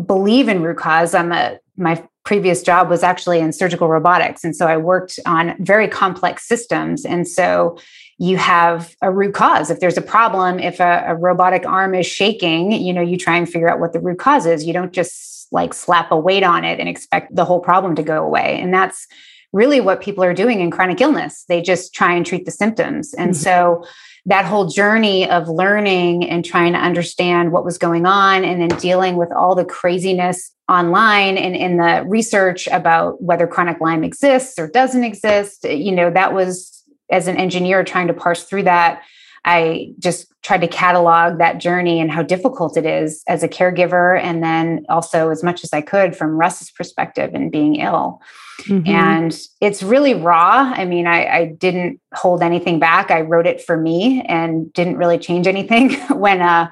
believe 0.05 0.49
in 0.49 0.63
root 0.63 0.77
cause. 0.77 1.15
I'm 1.15 1.33
a, 1.33 1.59
my 1.79 2.07
previous 2.27 2.61
job 2.61 2.91
was 2.91 3.03
actually 3.05 3.39
in 3.39 3.53
surgical 3.53 3.89
robotics. 3.89 4.45
And 4.45 4.55
so 4.55 4.67
I 4.67 4.77
worked 4.77 5.19
on 5.25 5.57
very 5.61 5.87
complex 5.87 6.47
systems. 6.47 7.07
And 7.07 7.27
so 7.27 7.79
you 8.19 8.37
have 8.37 8.97
a 9.01 9.13
root 9.13 9.33
cause. 9.33 9.71
If 9.71 9.79
there's 9.79 9.97
a 9.97 10.03
problem, 10.03 10.59
if 10.59 10.81
a, 10.81 11.05
a, 11.07 11.15
robotic 11.15 11.65
arm 11.65 11.95
is 11.95 12.07
shaking, 12.07 12.73
you 12.73 12.93
know, 12.93 13.01
you 13.01 13.17
try 13.17 13.37
and 13.37 13.49
figure 13.49 13.69
out 13.69 13.79
what 13.79 13.93
the 13.93 14.01
root 14.01 14.19
cause 14.19 14.45
is. 14.45 14.65
You 14.65 14.73
don't 14.73 14.93
just 14.93 15.47
like 15.53 15.73
slap 15.73 16.11
a 16.11 16.19
weight 16.19 16.43
on 16.43 16.65
it 16.65 16.81
and 16.81 16.89
expect 16.89 17.35
the 17.35 17.45
whole 17.45 17.61
problem 17.61 17.95
to 17.95 18.03
go 18.03 18.25
away. 18.25 18.59
And 18.61 18.75
that's 18.75 19.07
really 19.53 19.81
what 19.81 20.01
people 20.03 20.25
are 20.25 20.35
doing 20.35 20.61
in 20.61 20.71
chronic 20.73 21.01
illness. 21.01 21.45
They 21.49 21.63
just 21.63 21.95
try 21.95 22.13
and 22.13 22.27
treat 22.27 22.45
the 22.45 22.51
symptoms. 22.51 23.15
And 23.15 23.31
mm-hmm. 23.31 23.41
so 23.41 23.87
that 24.27 24.45
whole 24.45 24.67
journey 24.67 25.29
of 25.29 25.49
learning 25.49 26.29
and 26.29 26.45
trying 26.45 26.73
to 26.73 26.79
understand 26.79 27.53
what 27.53 27.65
was 27.65 27.79
going 27.79 28.07
on 28.07 28.45
and 28.45 28.61
then 28.61 28.79
dealing 28.81 29.17
with 29.17 29.33
all 29.33 29.55
the 29.55 29.65
craziness 29.65 30.53
online 30.69 31.39
and 31.39 31.55
in 31.55 31.77
the 31.77 32.05
research 32.09 32.67
about 32.69 33.23
whether 33.23 33.47
chronic 33.47 33.81
Lyme 33.81 34.03
exists 34.03 34.59
or 34.59 34.69
doesn't 34.69 35.05
exist, 35.05 35.65
you 35.65 35.93
know, 35.93 36.11
that 36.11 36.35
was 36.35 36.83
as 37.09 37.29
an 37.29 37.37
engineer 37.37 37.85
trying 37.85 38.09
to 38.09 38.15
parse 38.15 38.43
through 38.43 38.65
that. 38.65 39.03
I 39.45 39.93
just 40.01 40.27
tried 40.43 40.63
to 40.63 40.69
catalog 40.69 41.39
that 41.39 41.59
journey 41.59 42.01
and 42.01 42.11
how 42.11 42.25
difficult 42.25 42.77
it 42.77 42.85
is 42.85 43.23
as 43.29 43.45
a 43.45 43.49
caregiver. 43.49 44.21
And 44.21 44.43
then 44.43 44.85
also, 44.89 45.31
as 45.31 45.45
much 45.45 45.63
as 45.63 45.73
I 45.73 45.83
could, 45.83 46.17
from 46.17 46.37
Russ's 46.37 46.73
perspective 46.73 47.31
and 47.33 47.53
being 47.53 47.77
ill. 47.77 48.21
Mm-hmm. 48.63 48.89
And 48.89 49.39
it's 49.61 49.83
really 49.83 50.15
raw. 50.15 50.73
I 50.75 50.85
mean, 50.85 51.07
I, 51.07 51.27
I, 51.27 51.45
didn't 51.47 52.01
hold 52.15 52.43
anything 52.43 52.79
back. 52.79 53.11
I 53.11 53.21
wrote 53.21 53.47
it 53.47 53.61
for 53.61 53.77
me 53.77 54.23
and 54.23 54.73
didn't 54.73 54.97
really 54.97 55.19
change 55.19 55.47
anything 55.47 55.95
when 56.11 56.41
uh, 56.41 56.71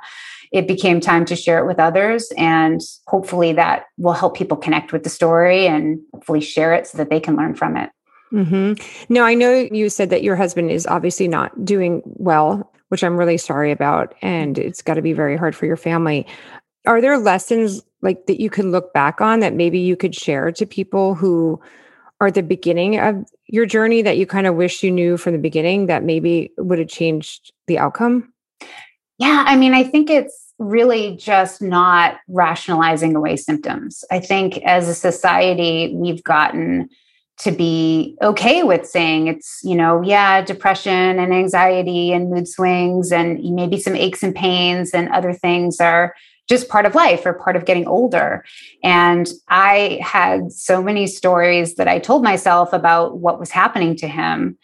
it 0.50 0.67
became 0.67 1.00
time 1.00 1.25
to 1.26 1.37
share 1.37 1.59
it 1.59 1.67
with 1.67 1.79
others. 1.79 2.33
And 2.38 2.81
hopefully 3.07 3.53
that 3.55 3.87
will 3.99 4.12
help 4.12 4.37
people 4.37 4.57
connect 4.57 4.93
with 4.93 5.03
the 5.03 5.11
story 5.11 5.67
and 5.67 6.00
hopefully 6.12 6.41
share 6.41 6.73
it 6.73 6.87
so 6.87 6.99
that 6.99 7.11
they 7.11 7.21
can 7.21 7.37
learn 7.37 7.55
from 7.55 7.76
it. 7.76 7.91
Mm-hmm. 8.33 9.12
Now, 9.12 9.25
I 9.25 9.35
know 9.35 9.69
you 9.71 9.88
said 9.88 10.11
that 10.11 10.23
your 10.23 10.37
husband 10.37 10.71
is 10.71 10.87
obviously 10.87 11.29
not 11.29 11.64
doing 11.64 12.03
well, 12.05 12.73
which 12.88 13.05
I'm 13.05 13.17
really 13.17 13.37
sorry 13.37 13.71
about. 13.71 14.14
And 14.23 14.59
it's 14.59 14.83
got 14.83 14.95
to 14.95 15.03
be 15.03 15.12
very 15.12 15.37
hard 15.37 15.55
for 15.55 15.67
your 15.67 15.76
family. 15.76 16.26
Are 16.87 17.00
there 17.00 17.19
lessons 17.19 17.83
like 18.05 18.27
that 18.27 18.41
you 18.41 18.51
can 18.51 18.71
look 18.71 18.93
back 18.93 19.21
on 19.21 19.41
that 19.41 19.55
maybe 19.55 19.79
you 19.81 19.97
could 19.97 20.15
share 20.15 20.53
to 20.53 20.67
people 20.67 21.15
who 21.15 21.61
are 22.21 22.29
at 22.29 22.35
the 22.35 22.43
beginning 22.43 23.01
of 23.01 23.25
your 23.49 23.67
journey 23.67 24.03
that 24.03 24.17
you 24.17 24.27
kind 24.27 24.47
of 24.47 24.55
wish 24.55 24.83
you 24.83 24.91
knew 24.91 25.17
from 25.17 25.33
the 25.33 25.39
beginning 25.39 25.87
that 25.87 26.05
maybe 26.05 26.53
would 26.59 26.79
have 26.79 26.89
changed 26.89 27.53
the 27.67 27.79
outcome? 27.79 28.33
Yeah, 29.19 29.45
I 29.47 29.57
mean, 29.57 29.75
I 29.75 29.83
think 29.83 30.11
it's 30.11 30.53
really 30.59 31.17
just 31.17 31.61
not 31.61 32.17
rationalizing 32.29 33.17
away 33.17 33.37
symptoms. 33.37 34.05
I 34.11 34.21
think 34.21 34.59
as 34.59 34.89
a 34.89 34.95
society, 34.95 35.93
we've 35.95 36.23
gotten 36.23 36.89
to 37.39 37.51
be 37.51 38.17
okay 38.23 38.63
with 38.63 38.87
saying 38.87 39.27
it's, 39.27 39.61
you 39.65 39.75
know, 39.75 40.01
yeah, 40.03 40.41
depression 40.41 41.19
and 41.19 41.35
anxiety 41.35 42.13
and 42.13 42.31
mood 42.31 42.47
swings 42.47 43.11
and 43.11 43.41
maybe 43.55 43.81
some 43.81 43.97
aches 43.97 44.23
and 44.23 44.35
pains 44.35 44.93
and 44.93 45.09
other 45.09 45.33
things 45.33 45.81
are 45.81 46.15
just 46.49 46.69
part 46.69 46.87
of 46.87 46.95
life 46.95 47.25
or 47.25 47.33
part 47.33 47.57
of 47.57 47.65
getting 47.65 47.87
older. 47.87 48.45
And 48.83 49.29
I 49.49 49.99
had 50.03 50.53
so 50.53 50.83
many 50.83 51.07
stories 51.07 51.77
that 51.77 51.89
I 51.89 51.99
told 51.99 52.23
myself 52.23 52.73
about 52.73 53.19
what 53.19 53.41
was 53.41 53.51
happening 53.51 53.97
to 53.97 54.09
him. 54.09 54.59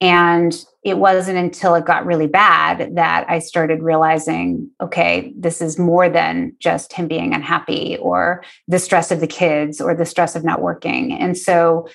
And 0.00 0.54
it 0.84 0.98
wasn't 0.98 1.38
until 1.38 1.74
it 1.74 1.86
got 1.86 2.04
really 2.04 2.26
bad 2.26 2.96
that 2.96 3.28
I 3.28 3.38
started 3.38 3.82
realizing 3.82 4.70
okay, 4.80 5.32
this 5.36 5.60
is 5.60 5.78
more 5.78 6.08
than 6.08 6.54
just 6.58 6.92
him 6.92 7.08
being 7.08 7.34
unhappy 7.34 7.96
or 8.00 8.44
the 8.68 8.78
stress 8.78 9.10
of 9.10 9.20
the 9.20 9.26
kids 9.26 9.80
or 9.80 9.94
the 9.94 10.06
stress 10.06 10.36
of 10.36 10.44
not 10.44 10.60
working. 10.60 11.12
And 11.12 11.36
so, 11.36 11.88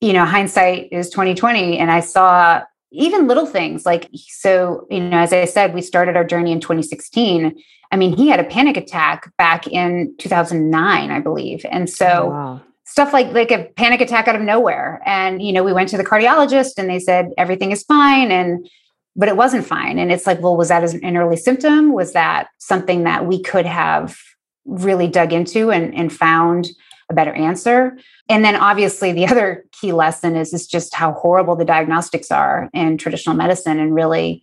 you 0.00 0.12
know, 0.12 0.24
hindsight 0.24 0.88
is 0.92 1.10
2020. 1.10 1.78
And 1.78 1.90
I 1.90 2.00
saw 2.00 2.62
even 2.94 3.26
little 3.26 3.46
things 3.46 3.84
like 3.84 4.08
so 4.14 4.86
you 4.88 5.00
know 5.00 5.18
as 5.18 5.32
i 5.32 5.44
said 5.44 5.74
we 5.74 5.82
started 5.82 6.16
our 6.16 6.24
journey 6.24 6.52
in 6.52 6.60
2016 6.60 7.60
I 7.94 7.96
mean, 7.96 8.16
he 8.16 8.26
had 8.26 8.40
a 8.40 8.44
panic 8.44 8.76
attack 8.76 9.32
back 9.36 9.68
in 9.68 10.16
2009, 10.18 11.10
I 11.12 11.20
believe. 11.20 11.64
And 11.70 11.88
so 11.88 12.06
oh, 12.06 12.28
wow. 12.28 12.62
stuff 12.82 13.12
like 13.12 13.28
like 13.28 13.52
a 13.52 13.70
panic 13.76 14.00
attack 14.00 14.26
out 14.26 14.34
of 14.34 14.42
nowhere. 14.42 15.00
And 15.06 15.40
you 15.40 15.52
know, 15.52 15.62
we 15.62 15.72
went 15.72 15.90
to 15.90 15.96
the 15.96 16.02
cardiologist 16.02 16.72
and 16.76 16.90
they 16.90 16.98
said 16.98 17.30
everything 17.38 17.70
is 17.70 17.84
fine 17.84 18.32
and 18.32 18.68
but 19.14 19.28
it 19.28 19.36
wasn't 19.36 19.64
fine. 19.64 20.00
And 20.00 20.10
it's 20.10 20.26
like, 20.26 20.40
well, 20.40 20.56
was 20.56 20.70
that 20.70 20.82
an 20.92 21.16
early 21.16 21.36
symptom? 21.36 21.92
Was 21.92 22.14
that 22.14 22.48
something 22.58 23.04
that 23.04 23.26
we 23.26 23.40
could 23.40 23.64
have 23.64 24.18
really 24.64 25.06
dug 25.06 25.32
into 25.32 25.70
and, 25.70 25.94
and 25.94 26.12
found 26.12 26.70
a 27.08 27.14
better 27.14 27.32
answer? 27.32 27.96
And 28.28 28.44
then 28.44 28.56
obviously 28.56 29.12
the 29.12 29.26
other 29.30 29.66
key 29.70 29.92
lesson 29.92 30.34
is 30.34 30.52
is 30.52 30.66
just 30.66 30.96
how 30.96 31.12
horrible 31.12 31.54
the 31.54 31.64
diagnostics 31.64 32.32
are 32.32 32.70
in 32.74 32.98
traditional 32.98 33.36
medicine 33.36 33.78
and 33.78 33.94
really 33.94 34.42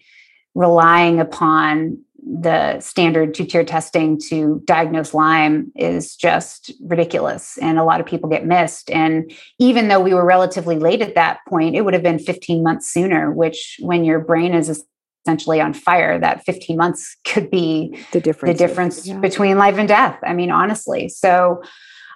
relying 0.55 1.19
upon 1.19 1.97
the 2.23 2.79
standard 2.79 3.33
two 3.33 3.45
tier 3.45 3.63
testing 3.63 4.19
to 4.29 4.61
diagnose 4.65 5.13
Lyme 5.13 5.71
is 5.75 6.15
just 6.15 6.71
ridiculous. 6.81 7.57
And 7.57 7.79
a 7.79 7.83
lot 7.83 7.99
of 7.99 8.05
people 8.05 8.29
get 8.29 8.45
missed. 8.45 8.89
And 8.91 9.31
even 9.59 9.87
though 9.87 9.99
we 9.99 10.13
were 10.13 10.25
relatively 10.25 10.77
late 10.77 11.01
at 11.01 11.15
that 11.15 11.39
point, 11.47 11.75
it 11.75 11.81
would 11.81 11.93
have 11.93 12.03
been 12.03 12.19
15 12.19 12.63
months 12.63 12.91
sooner, 12.91 13.31
which 13.31 13.77
when 13.79 14.03
your 14.03 14.19
brain 14.19 14.53
is 14.53 14.85
essentially 15.25 15.61
on 15.61 15.73
fire, 15.73 16.19
that 16.19 16.45
15 16.45 16.77
months 16.77 17.17
could 17.25 17.49
be 17.49 17.97
the 18.11 18.21
difference, 18.21 18.57
the 18.57 18.67
difference 18.67 19.07
yeah. 19.07 19.19
between 19.19 19.57
life 19.57 19.77
and 19.77 19.87
death. 19.87 20.19
I 20.23 20.33
mean, 20.33 20.51
honestly. 20.51 21.09
So 21.09 21.61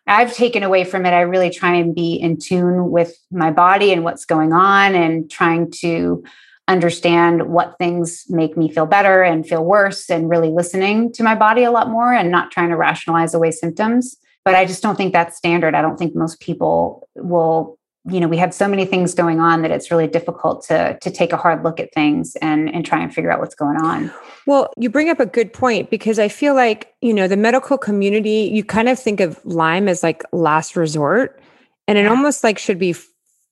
I've 0.07 0.33
taken 0.33 0.61
away 0.63 0.83
from 0.83 1.05
it. 1.05 1.11
I 1.11 1.21
really 1.21 1.49
try 1.49 1.75
and 1.75 1.95
be 1.95 2.13
in 2.13 2.37
tune 2.37 2.91
with 2.91 3.17
my 3.31 3.51
body 3.51 3.91
and 3.91 4.03
what's 4.03 4.25
going 4.25 4.53
on 4.53 4.93
and 4.93 5.29
trying 5.31 5.71
to 5.79 6.23
understand 6.67 7.43
what 7.47 7.75
things 7.77 8.25
make 8.29 8.57
me 8.57 8.71
feel 8.71 8.85
better 8.85 9.21
and 9.21 9.47
feel 9.47 9.63
worse 9.63 10.09
and 10.09 10.29
really 10.29 10.49
listening 10.49 11.11
to 11.13 11.23
my 11.23 11.35
body 11.35 11.63
a 11.63 11.71
lot 11.71 11.89
more 11.89 12.11
and 12.11 12.31
not 12.31 12.51
trying 12.51 12.69
to 12.69 12.75
rationalize 12.75 13.33
away 13.33 13.51
symptoms. 13.51 14.17
But 14.43 14.55
i 14.55 14.65
just 14.65 14.83
don't 14.83 14.95
think 14.95 15.13
that's 15.13 15.37
standard. 15.37 15.75
I 15.75 15.81
don't 15.81 15.97
think 15.97 16.15
most 16.15 16.39
people 16.39 17.07
will 17.15 17.77
you 18.07 18.19
know 18.19 18.27
we 18.27 18.37
have 18.37 18.53
so 18.53 18.67
many 18.67 18.85
things 18.85 19.13
going 19.13 19.39
on 19.39 19.61
that 19.63 19.71
it's 19.71 19.89
really 19.89 20.07
difficult 20.07 20.63
to 20.65 20.97
to 21.01 21.11
take 21.11 21.33
a 21.33 21.37
hard 21.37 21.63
look 21.63 21.79
at 21.79 21.93
things 21.93 22.35
and 22.37 22.73
and 22.73 22.85
try 22.85 23.01
and 23.01 23.13
figure 23.13 23.31
out 23.31 23.39
what's 23.39 23.55
going 23.55 23.77
on. 23.77 24.11
Well 24.45 24.71
you 24.77 24.89
bring 24.89 25.09
up 25.09 25.19
a 25.19 25.25
good 25.25 25.51
point 25.53 25.89
because 25.89 26.19
i 26.19 26.27
feel 26.27 26.53
like 26.53 26.93
you 27.01 27.13
know 27.13 27.27
the 27.27 27.37
medical 27.37 27.77
community 27.77 28.49
you 28.53 28.63
kind 28.63 28.89
of 28.89 28.99
think 28.99 29.19
of 29.19 29.43
lyme 29.43 29.87
as 29.87 30.03
like 30.03 30.23
last 30.31 30.75
resort 30.75 31.41
and 31.87 31.97
it 31.97 32.03
yeah. 32.03 32.09
almost 32.09 32.43
like 32.43 32.59
should 32.59 32.79
be 32.79 32.95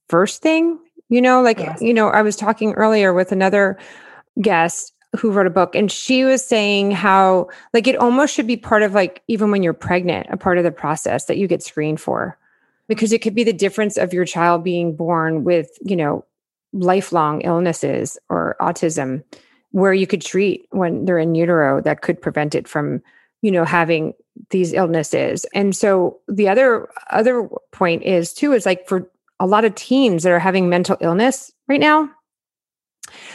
first 0.08 0.42
thing 0.42 0.78
you 1.14 1.22
know, 1.22 1.44
like, 1.44 1.60
yes. 1.60 1.80
you 1.80 1.94
know, 1.94 2.10
I 2.10 2.24
was 2.24 2.36
talking 2.36 2.74
earlier 2.74 3.14
with 3.14 3.32
another 3.32 3.78
guest 4.42 4.94
who 5.16 5.32
wrote 5.32 5.46
a 5.46 5.52
book 5.52 5.76
and 5.76 5.92
she 5.92 6.24
was 6.24 6.44
saying 6.44 6.90
how 6.90 7.48
like 7.72 7.86
it 7.86 7.96
almost 7.98 8.34
should 8.34 8.48
be 8.48 8.58
part 8.58 8.82
of 8.82 8.96
like 8.96 9.22
even 9.28 9.52
when 9.52 9.62
you're 9.62 9.74
pregnant, 9.74 10.26
a 10.32 10.38
part 10.38 10.58
of 10.58 10.64
the 10.64 10.72
process 10.72 11.26
that 11.26 11.38
you 11.38 11.48
get 11.48 11.62
screened 11.62 12.02
for. 12.02 12.36
Because 12.88 13.14
it 13.14 13.22
could 13.22 13.36
be 13.36 13.44
the 13.44 13.54
difference 13.54 13.96
of 13.96 14.12
your 14.12 14.26
child 14.26 14.64
being 14.64 14.96
born 14.96 15.44
with, 15.44 15.70
you 15.84 15.96
know, 15.96 16.26
lifelong 16.74 17.42
illnesses 17.42 18.18
or 18.30 18.56
autism 18.60 19.24
where 19.70 19.94
you 19.94 20.08
could 20.08 20.22
treat 20.22 20.66
when 20.72 21.06
they're 21.06 21.20
in 21.20 21.36
utero 21.36 21.80
that 21.82 22.02
could 22.02 22.20
prevent 22.20 22.56
it 22.56 22.68
from 22.68 23.04
you 23.44 23.52
know 23.52 23.64
having 23.64 24.14
these 24.50 24.74
illnesses 24.74 25.46
and 25.54 25.76
so 25.76 26.20
the 26.28 26.50
other 26.50 26.90
other 27.12 27.48
point 27.72 28.02
is 28.02 28.34
too 28.34 28.52
is 28.52 28.66
like 28.66 28.88
for 28.88 29.08
a 29.44 29.46
lot 29.46 29.66
of 29.66 29.76
teens 29.76 30.24
that 30.24 30.32
are 30.32 30.40
having 30.40 30.70
mental 30.70 30.96
illness 31.02 31.52
right 31.68 31.82
now. 31.82 32.10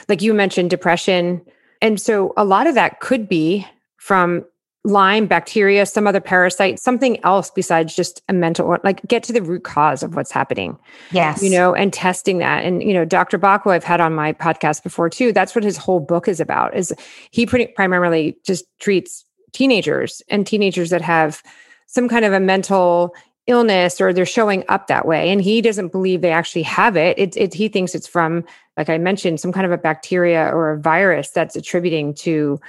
Like 0.09 0.23
you 0.23 0.33
mentioned, 0.33 0.71
depression. 0.71 1.43
And 1.83 2.01
so 2.01 2.33
a 2.39 2.47
lot 2.47 2.67
of 2.67 2.75
that 2.75 3.01
could 3.01 3.29
be 3.29 3.67
from 3.99 4.43
Lyme, 4.85 5.27
bacteria, 5.27 5.85
some 5.85 6.07
other 6.07 6.21
parasite, 6.21 6.79
something 6.79 7.23
else 7.27 7.51
besides 7.51 7.95
just 7.95 8.23
a 8.27 8.33
mental, 8.33 8.79
like 8.85 9.07
get 9.07 9.23
to 9.25 9.35
the 9.35 9.43
root 9.43 9.65
cause 9.65 10.03
of 10.03 10.17
what's 10.17 10.33
happening. 10.33 10.79
Yes. 11.13 11.43
You 11.43 11.51
know, 11.51 11.75
and 11.75 11.93
testing 11.93 12.39
that. 12.39 12.65
And, 12.65 12.83
you 12.83 12.95
know, 12.95 13.05
Dr. 13.05 13.39
Bacco, 13.39 13.71
I've 13.71 13.85
had 13.85 14.01
on 14.01 14.15
my 14.15 14.33
podcast 14.33 14.83
before 14.83 15.11
too. 15.11 15.31
That's 15.35 15.55
what 15.55 15.63
his 15.63 15.77
whole 15.77 16.01
book 16.01 16.27
is 16.27 16.41
about 16.41 16.75
is 16.75 16.95
he 17.33 17.45
pretty 17.45 17.67
primarily 17.67 18.39
just 18.47 18.65
treats 18.81 19.27
teenagers 19.53 20.23
and 20.31 20.47
teenagers 20.47 20.89
that 20.89 21.03
have 21.03 21.43
some 21.87 22.09
kind 22.09 22.25
of 22.25 22.33
a 22.33 22.41
mental 22.41 23.15
illness 23.49 24.01
or 24.01 24.13
they're 24.13 24.27
showing 24.27 24.65
up 24.69 24.87
that 24.87 25.07
way 25.07 25.31
and 25.31 25.43
he 25.43 25.61
doesn't 25.61 25.91
believe 25.91 26.21
they 26.21 26.31
actually 26.31 26.63
have 26.63 26.97
it. 26.97 27.19
it 27.19 27.37
it 27.37 27.55
he 27.55 27.69
thinks 27.69 27.95
it's 27.95 28.07
from 28.07 28.45
like 28.77 28.89
i 28.89 28.99
mentioned 28.99 29.41
some 29.41 29.53
kind 29.53 29.67
of 29.67 29.73
a 29.73 29.79
bacteria 29.79 30.49
or 30.55 30.71
a 30.71 30.79
virus 30.81 31.31
that's 31.31 31.57
attributing 31.57 32.15
to 32.15 32.61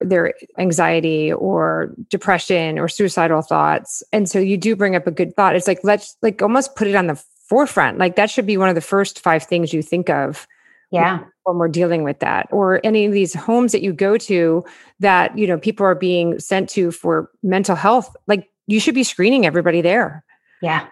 their 0.00 0.32
anxiety 0.58 1.32
or 1.32 1.92
depression 2.08 2.78
or 2.78 2.88
suicidal 2.88 3.42
thoughts. 3.42 4.00
And 4.12 4.28
so 4.30 4.38
you 4.38 4.56
do 4.56 4.76
bring 4.76 4.94
up 4.94 5.08
a 5.08 5.10
good 5.10 5.34
thought. 5.34 5.56
It's 5.56 5.66
like 5.66 5.80
let's 5.82 6.16
like 6.22 6.40
almost 6.40 6.76
put 6.76 6.86
it 6.86 6.94
on 6.94 7.08
the 7.08 7.20
forefront. 7.48 7.98
Like 7.98 8.14
that 8.14 8.30
should 8.30 8.46
be 8.46 8.56
one 8.56 8.68
of 8.68 8.76
the 8.76 8.80
first 8.80 9.18
five 9.18 9.42
things 9.42 9.72
you 9.72 9.82
think 9.82 10.08
of 10.08 10.46
yeah. 10.90 11.24
when 11.44 11.56
we're 11.56 11.68
dealing 11.68 12.02
with 12.02 12.20
that 12.20 12.48
or 12.50 12.80
any 12.84 13.06
of 13.06 13.12
these 13.12 13.34
homes 13.34 13.72
that 13.72 13.82
you 13.82 13.92
go 13.92 14.16
to 14.16 14.64
that 15.00 15.36
you 15.36 15.46
know 15.46 15.58
people 15.58 15.84
are 15.84 15.94
being 15.94 16.38
sent 16.38 16.68
to 16.70 16.90
for 16.90 17.30
mental 17.42 17.76
health 17.76 18.14
like 18.26 18.48
you 18.66 18.80
should 18.80 18.94
be 18.94 19.04
screening 19.04 19.44
everybody 19.46 19.80
there 19.80 20.24
yeah. 20.62 20.86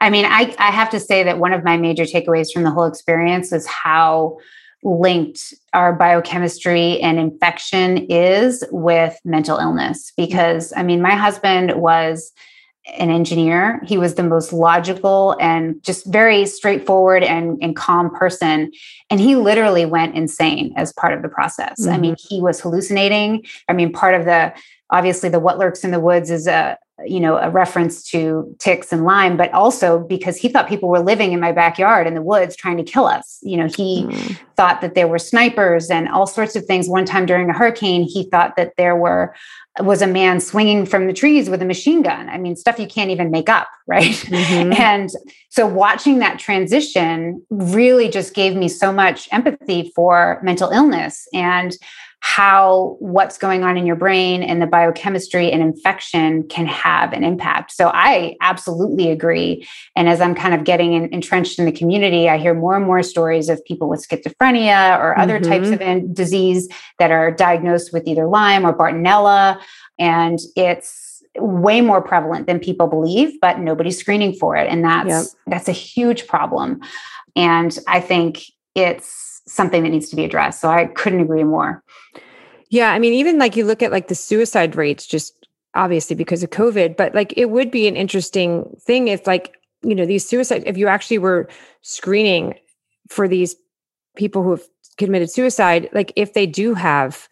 I 0.00 0.10
mean, 0.10 0.24
I, 0.24 0.54
I 0.58 0.70
have 0.70 0.90
to 0.90 1.00
say 1.00 1.22
that 1.24 1.38
one 1.38 1.52
of 1.52 1.64
my 1.64 1.76
major 1.76 2.04
takeaways 2.04 2.52
from 2.52 2.62
the 2.62 2.70
whole 2.70 2.86
experience 2.86 3.52
is 3.52 3.66
how 3.66 4.38
linked 4.82 5.54
our 5.74 5.92
biochemistry 5.92 7.00
and 7.00 7.18
infection 7.18 7.98
is 8.08 8.64
with 8.70 9.18
mental 9.24 9.58
illness. 9.58 10.12
Because, 10.16 10.72
I 10.76 10.82
mean, 10.82 11.02
my 11.02 11.14
husband 11.14 11.74
was 11.74 12.32
an 12.96 13.10
engineer. 13.10 13.82
He 13.84 13.98
was 13.98 14.14
the 14.14 14.22
most 14.22 14.52
logical 14.52 15.36
and 15.40 15.82
just 15.82 16.06
very 16.06 16.46
straightforward 16.46 17.22
and, 17.22 17.58
and 17.60 17.76
calm 17.76 18.14
person. 18.14 18.72
And 19.10 19.20
he 19.20 19.36
literally 19.36 19.84
went 19.84 20.14
insane 20.14 20.72
as 20.76 20.92
part 20.94 21.12
of 21.12 21.22
the 21.22 21.28
process. 21.28 21.82
Mm-hmm. 21.82 21.92
I 21.92 21.98
mean, 21.98 22.16
he 22.18 22.40
was 22.40 22.60
hallucinating. 22.60 23.44
I 23.68 23.74
mean, 23.74 23.92
part 23.92 24.14
of 24.14 24.24
the 24.24 24.54
obviously 24.90 25.28
the 25.28 25.40
what 25.40 25.58
lurks 25.58 25.84
in 25.84 25.90
the 25.90 26.00
woods 26.00 26.30
is 26.30 26.46
a 26.46 26.78
you 27.06 27.20
know 27.20 27.36
a 27.36 27.50
reference 27.50 28.02
to 28.10 28.54
ticks 28.58 28.92
and 28.92 29.04
Lyme, 29.04 29.36
but 29.36 29.52
also 29.52 30.00
because 30.00 30.36
he 30.36 30.48
thought 30.48 30.68
people 30.68 30.88
were 30.88 31.00
living 31.00 31.32
in 31.32 31.40
my 31.40 31.52
backyard 31.52 32.06
in 32.06 32.14
the 32.14 32.22
woods 32.22 32.56
trying 32.56 32.76
to 32.76 32.82
kill 32.82 33.06
us. 33.06 33.38
You 33.42 33.56
know, 33.56 33.66
he 33.66 34.04
mm. 34.04 34.38
thought 34.56 34.80
that 34.80 34.94
there 34.94 35.08
were 35.08 35.18
snipers 35.18 35.90
and 35.90 36.08
all 36.08 36.26
sorts 36.26 36.56
of 36.56 36.64
things. 36.64 36.88
One 36.88 37.04
time 37.04 37.26
during 37.26 37.48
a 37.48 37.52
hurricane, 37.52 38.02
he 38.02 38.28
thought 38.30 38.56
that 38.56 38.72
there 38.76 38.96
were 38.96 39.34
was 39.80 40.02
a 40.02 40.06
man 40.06 40.40
swinging 40.40 40.86
from 40.86 41.06
the 41.06 41.12
trees 41.12 41.48
with 41.48 41.62
a 41.62 41.64
machine 41.64 42.02
gun. 42.02 42.28
I 42.28 42.38
mean, 42.38 42.56
stuff 42.56 42.78
you 42.78 42.88
can't 42.88 43.10
even 43.10 43.30
make 43.30 43.48
up, 43.48 43.68
right? 43.86 44.10
Mm-hmm. 44.10 44.72
And 44.72 45.10
so 45.50 45.66
watching 45.66 46.18
that 46.18 46.38
transition 46.38 47.44
really 47.50 48.08
just 48.08 48.34
gave 48.34 48.56
me 48.56 48.68
so 48.68 48.92
much 48.92 49.28
empathy 49.32 49.92
for 49.94 50.40
mental 50.42 50.70
illness 50.70 51.28
and 51.32 51.76
how 52.20 52.96
what's 52.98 53.38
going 53.38 53.62
on 53.62 53.76
in 53.76 53.86
your 53.86 53.96
brain 53.96 54.42
and 54.42 54.60
the 54.60 54.66
biochemistry 54.66 55.52
and 55.52 55.62
infection 55.62 56.42
can 56.48 56.66
have 56.66 57.12
an 57.12 57.22
impact. 57.22 57.72
So 57.72 57.90
I 57.94 58.36
absolutely 58.40 59.10
agree. 59.10 59.66
And 59.94 60.08
as 60.08 60.20
I'm 60.20 60.34
kind 60.34 60.54
of 60.54 60.64
getting 60.64 60.94
in, 60.94 61.12
entrenched 61.12 61.58
in 61.58 61.64
the 61.64 61.72
community, 61.72 62.28
I 62.28 62.38
hear 62.38 62.54
more 62.54 62.76
and 62.76 62.84
more 62.84 63.02
stories 63.02 63.48
of 63.48 63.64
people 63.64 63.88
with 63.88 64.06
schizophrenia 64.06 64.98
or 64.98 65.18
other 65.18 65.38
mm-hmm. 65.38 65.50
types 65.50 65.68
of 65.70 65.80
in- 65.80 66.12
disease 66.12 66.68
that 66.98 67.10
are 67.10 67.30
diagnosed 67.30 67.92
with 67.92 68.06
either 68.06 68.26
Lyme 68.26 68.66
or 68.66 68.76
Bartonella. 68.76 69.60
And 69.98 70.38
it's 70.56 71.22
way 71.36 71.80
more 71.80 72.02
prevalent 72.02 72.46
than 72.46 72.58
people 72.58 72.88
believe, 72.88 73.40
but 73.40 73.60
nobody's 73.60 73.98
screening 73.98 74.34
for 74.34 74.56
it. 74.56 74.68
And 74.68 74.84
that's 74.84 75.08
yep. 75.08 75.24
that's 75.46 75.68
a 75.68 75.72
huge 75.72 76.26
problem. 76.26 76.80
And 77.36 77.78
I 77.86 78.00
think 78.00 78.42
it's 78.74 79.27
something 79.48 79.82
that 79.82 79.90
needs 79.90 80.08
to 80.10 80.16
be 80.16 80.24
addressed. 80.24 80.60
So 80.60 80.68
I 80.68 80.86
couldn't 80.86 81.20
agree 81.20 81.44
more. 81.44 81.82
Yeah, 82.70 82.92
I 82.92 82.98
mean, 82.98 83.14
even 83.14 83.38
like 83.38 83.56
you 83.56 83.64
look 83.64 83.82
at 83.82 83.92
like 83.92 84.08
the 84.08 84.14
suicide 84.14 84.76
rates, 84.76 85.06
just 85.06 85.46
obviously 85.74 86.14
because 86.14 86.42
of 86.42 86.50
COVID, 86.50 86.96
but 86.96 87.14
like 87.14 87.32
it 87.36 87.50
would 87.50 87.70
be 87.70 87.88
an 87.88 87.96
interesting 87.96 88.64
thing 88.80 89.08
if 89.08 89.26
like 89.26 89.54
you 89.82 89.94
know 89.94 90.06
these 90.06 90.28
suicide 90.28 90.64
if 90.66 90.76
you 90.76 90.88
actually 90.88 91.18
were 91.18 91.48
screening 91.82 92.54
for 93.08 93.26
these 93.26 93.56
people 94.16 94.42
who 94.42 94.50
have 94.50 94.62
committed 94.98 95.30
suicide, 95.30 95.88
like 95.92 96.12
if 96.16 96.34
they 96.34 96.46
do 96.46 96.74
have 96.74 97.28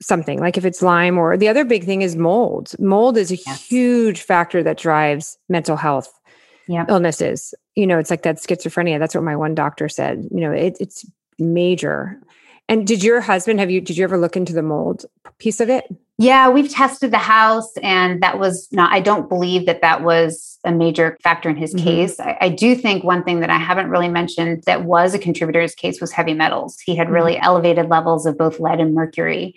something 0.00 0.40
like 0.40 0.58
if 0.58 0.64
it's 0.64 0.82
Lyme 0.82 1.16
or 1.16 1.36
the 1.36 1.48
other 1.48 1.64
big 1.64 1.84
thing 1.84 2.02
is 2.02 2.16
mold. 2.16 2.72
Mold 2.78 3.16
is 3.16 3.30
a 3.30 3.36
yes. 3.36 3.66
huge 3.66 4.22
factor 4.22 4.62
that 4.62 4.76
drives 4.76 5.38
mental 5.48 5.76
health 5.76 6.12
yep. 6.68 6.86
illnesses. 6.88 7.54
You 7.74 7.86
know, 7.86 7.98
it's 7.98 8.10
like 8.10 8.22
that 8.22 8.36
schizophrenia. 8.36 8.98
That's 8.98 9.14
what 9.14 9.24
my 9.24 9.36
one 9.36 9.54
doctor 9.54 9.88
said. 9.88 10.28
You 10.30 10.40
know, 10.40 10.52
it, 10.52 10.76
it's 10.80 11.06
major. 11.42 12.20
And 12.68 12.86
did 12.86 13.02
your 13.02 13.20
husband 13.20 13.60
have 13.60 13.70
you 13.70 13.80
did 13.80 13.96
you 13.96 14.04
ever 14.04 14.18
look 14.18 14.36
into 14.36 14.52
the 14.52 14.62
mold 14.62 15.04
piece 15.38 15.60
of 15.60 15.68
it? 15.68 15.84
Yeah, 16.18 16.48
we've 16.48 16.70
tested 16.70 17.10
the 17.10 17.18
house 17.18 17.70
and 17.82 18.22
that 18.22 18.38
was 18.38 18.68
not 18.72 18.92
I 18.92 19.00
don't 19.00 19.28
believe 19.28 19.66
that 19.66 19.82
that 19.82 20.02
was 20.02 20.58
a 20.64 20.72
major 20.72 21.18
factor 21.22 21.50
in 21.50 21.56
his 21.56 21.74
mm-hmm. 21.74 21.84
case. 21.84 22.20
I, 22.20 22.38
I, 22.40 22.48
do 22.48 22.76
think 22.76 23.02
one 23.02 23.24
thing 23.24 23.40
that 23.40 23.50
I 23.50 23.58
haven't 23.58 23.90
really 23.90 24.08
mentioned 24.08 24.62
that 24.66 24.84
was 24.84 25.12
a 25.12 25.18
contributor's 25.18 25.74
case 25.74 26.00
was 26.00 26.12
heavy 26.12 26.34
metals. 26.34 26.78
He 26.78 26.94
had 26.94 27.06
mm-hmm. 27.06 27.14
really 27.14 27.38
elevated 27.38 27.88
levels 27.88 28.26
of 28.26 28.38
both 28.38 28.60
lead 28.60 28.78
and 28.78 28.94
mercury. 28.94 29.56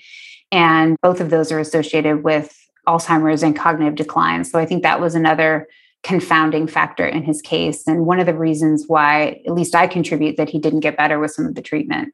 And 0.51 0.97
both 1.01 1.21
of 1.21 1.29
those 1.29 1.51
are 1.51 1.59
associated 1.59 2.23
with 2.23 2.57
Alzheimer's 2.87 3.43
and 3.43 3.55
cognitive 3.55 3.95
decline. 3.95 4.43
So 4.45 4.57
I 4.57 4.65
think 4.65 4.83
that 4.83 4.99
was 4.99 5.15
another 5.15 5.67
confounding 6.05 6.67
factor 6.67 7.07
in 7.07 7.23
his 7.23 7.41
case 7.41 7.87
and 7.87 8.05
one 8.05 8.19
of 8.19 8.27
the 8.27 8.37
reasons 8.37 8.85
why 8.87 9.41
at 9.47 9.53
least 9.53 9.73
i 9.73 9.87
contribute 9.87 10.37
that 10.37 10.47
he 10.47 10.59
didn't 10.59 10.81
get 10.81 10.95
better 10.95 11.17
with 11.17 11.31
some 11.31 11.47
of 11.47 11.55
the 11.55 11.63
treatment. 11.63 12.13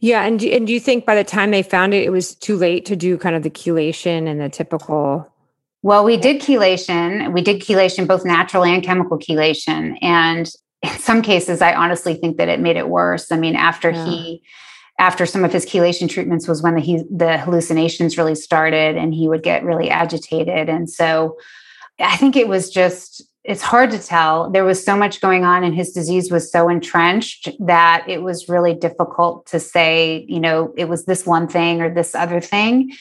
Yeah 0.00 0.24
and 0.24 0.40
do, 0.40 0.50
and 0.50 0.66
do 0.66 0.72
you 0.72 0.80
think 0.80 1.06
by 1.06 1.14
the 1.14 1.22
time 1.22 1.52
they 1.52 1.62
found 1.62 1.94
it 1.94 2.02
it 2.02 2.10
was 2.10 2.34
too 2.34 2.56
late 2.56 2.84
to 2.86 2.96
do 2.96 3.16
kind 3.16 3.36
of 3.36 3.44
the 3.44 3.50
chelation 3.50 4.28
and 4.28 4.40
the 4.40 4.48
typical 4.48 5.32
well 5.82 6.02
we 6.02 6.16
did 6.16 6.42
chelation. 6.42 7.32
We 7.32 7.40
did 7.40 7.62
chelation 7.62 8.08
both 8.08 8.24
natural 8.24 8.64
and 8.64 8.82
chemical 8.82 9.16
chelation. 9.16 9.96
And 10.02 10.50
in 10.82 10.98
some 10.98 11.22
cases 11.22 11.62
i 11.62 11.72
honestly 11.72 12.16
think 12.16 12.38
that 12.38 12.48
it 12.48 12.58
made 12.58 12.76
it 12.76 12.88
worse. 12.88 13.30
I 13.30 13.36
mean 13.36 13.54
after 13.54 13.90
yeah. 13.90 14.06
he 14.06 14.42
after 14.98 15.24
some 15.24 15.44
of 15.44 15.52
his 15.52 15.64
chelation 15.66 16.08
treatments 16.08 16.48
was 16.48 16.62
when 16.62 16.74
the, 16.74 16.80
he, 16.80 17.04
the 17.10 17.38
hallucinations 17.38 18.18
really 18.18 18.34
started 18.34 18.96
and 18.96 19.14
he 19.14 19.28
would 19.28 19.42
get 19.42 19.64
really 19.64 19.88
agitated. 19.88 20.68
And 20.68 20.90
so 20.90 21.36
I 21.98 22.16
think 22.16 22.36
it 22.36 22.48
was 22.48 22.70
just, 22.70 23.22
it's 23.44 23.62
hard 23.62 23.90
to 23.90 23.98
tell. 23.98 24.50
There 24.50 24.64
was 24.64 24.82
so 24.82 24.96
much 24.96 25.20
going 25.20 25.44
on, 25.44 25.64
and 25.64 25.74
his 25.74 25.92
disease 25.92 26.30
was 26.30 26.50
so 26.50 26.68
entrenched 26.68 27.50
that 27.60 28.04
it 28.08 28.22
was 28.22 28.48
really 28.48 28.74
difficult 28.74 29.46
to 29.46 29.60
say, 29.60 30.24
you 30.28 30.40
know, 30.40 30.72
it 30.76 30.88
was 30.88 31.04
this 31.04 31.26
one 31.26 31.46
thing 31.46 31.82
or 31.82 31.92
this 31.92 32.14
other 32.14 32.40
thing. 32.40 32.92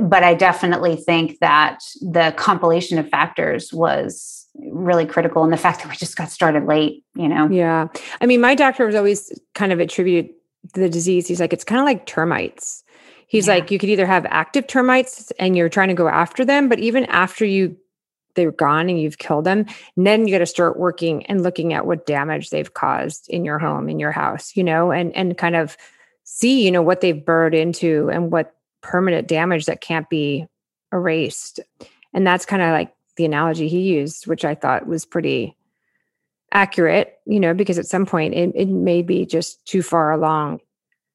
But 0.00 0.24
I 0.24 0.34
definitely 0.34 0.96
think 0.96 1.38
that 1.38 1.78
the 2.00 2.34
compilation 2.36 2.98
of 2.98 3.08
factors 3.08 3.72
was 3.72 4.48
really 4.56 5.06
critical. 5.06 5.44
And 5.44 5.52
the 5.52 5.56
fact 5.56 5.82
that 5.82 5.88
we 5.88 5.96
just 5.96 6.16
got 6.16 6.30
started 6.30 6.64
late, 6.64 7.04
you 7.14 7.28
know? 7.28 7.48
Yeah. 7.48 7.86
I 8.20 8.26
mean, 8.26 8.40
my 8.40 8.56
doctor 8.56 8.86
was 8.86 8.96
always 8.96 9.32
kind 9.54 9.72
of 9.72 9.78
attributed 9.78 10.32
the 10.72 10.88
disease. 10.88 11.28
He's 11.28 11.40
like, 11.40 11.52
it's 11.52 11.64
kind 11.64 11.80
of 11.80 11.84
like 11.84 12.06
termites. 12.06 12.82
He's 13.28 13.46
yeah. 13.46 13.54
like, 13.54 13.70
you 13.70 13.78
could 13.78 13.88
either 13.88 14.06
have 14.06 14.26
active 14.26 14.66
termites 14.66 15.32
and 15.38 15.56
you're 15.56 15.68
trying 15.68 15.88
to 15.88 15.94
go 15.94 16.08
after 16.08 16.44
them, 16.44 16.68
but 16.68 16.78
even 16.80 17.04
after 17.06 17.44
you 17.44 17.76
they're 18.34 18.52
gone 18.52 18.88
and 18.88 19.00
you've 19.00 19.18
killed 19.18 19.44
them 19.44 19.66
and 19.96 20.06
then 20.06 20.26
you 20.26 20.34
got 20.34 20.38
to 20.38 20.46
start 20.46 20.78
working 20.78 21.24
and 21.26 21.42
looking 21.42 21.72
at 21.72 21.86
what 21.86 22.06
damage 22.06 22.50
they've 22.50 22.74
caused 22.74 23.28
in 23.28 23.44
your 23.44 23.58
home 23.58 23.88
in 23.88 23.98
your 23.98 24.12
house 24.12 24.56
you 24.56 24.64
know 24.64 24.90
and 24.90 25.14
and 25.16 25.38
kind 25.38 25.56
of 25.56 25.76
see 26.24 26.64
you 26.64 26.70
know 26.70 26.82
what 26.82 27.00
they've 27.00 27.24
burrowed 27.24 27.54
into 27.54 28.10
and 28.10 28.32
what 28.32 28.54
permanent 28.80 29.28
damage 29.28 29.66
that 29.66 29.80
can't 29.80 30.10
be 30.10 30.46
erased. 30.92 31.60
And 32.12 32.26
that's 32.26 32.44
kind 32.44 32.62
of 32.62 32.70
like 32.70 32.94
the 33.16 33.24
analogy 33.24 33.68
he 33.68 33.82
used 33.82 34.26
which 34.26 34.44
i 34.44 34.56
thought 34.56 34.88
was 34.88 35.04
pretty 35.04 35.56
accurate 36.50 37.18
you 37.26 37.38
know 37.38 37.54
because 37.54 37.78
at 37.78 37.86
some 37.86 38.06
point 38.06 38.34
it, 38.34 38.50
it 38.56 38.68
may 38.68 39.02
be 39.02 39.24
just 39.24 39.64
too 39.66 39.82
far 39.82 40.10
along. 40.10 40.60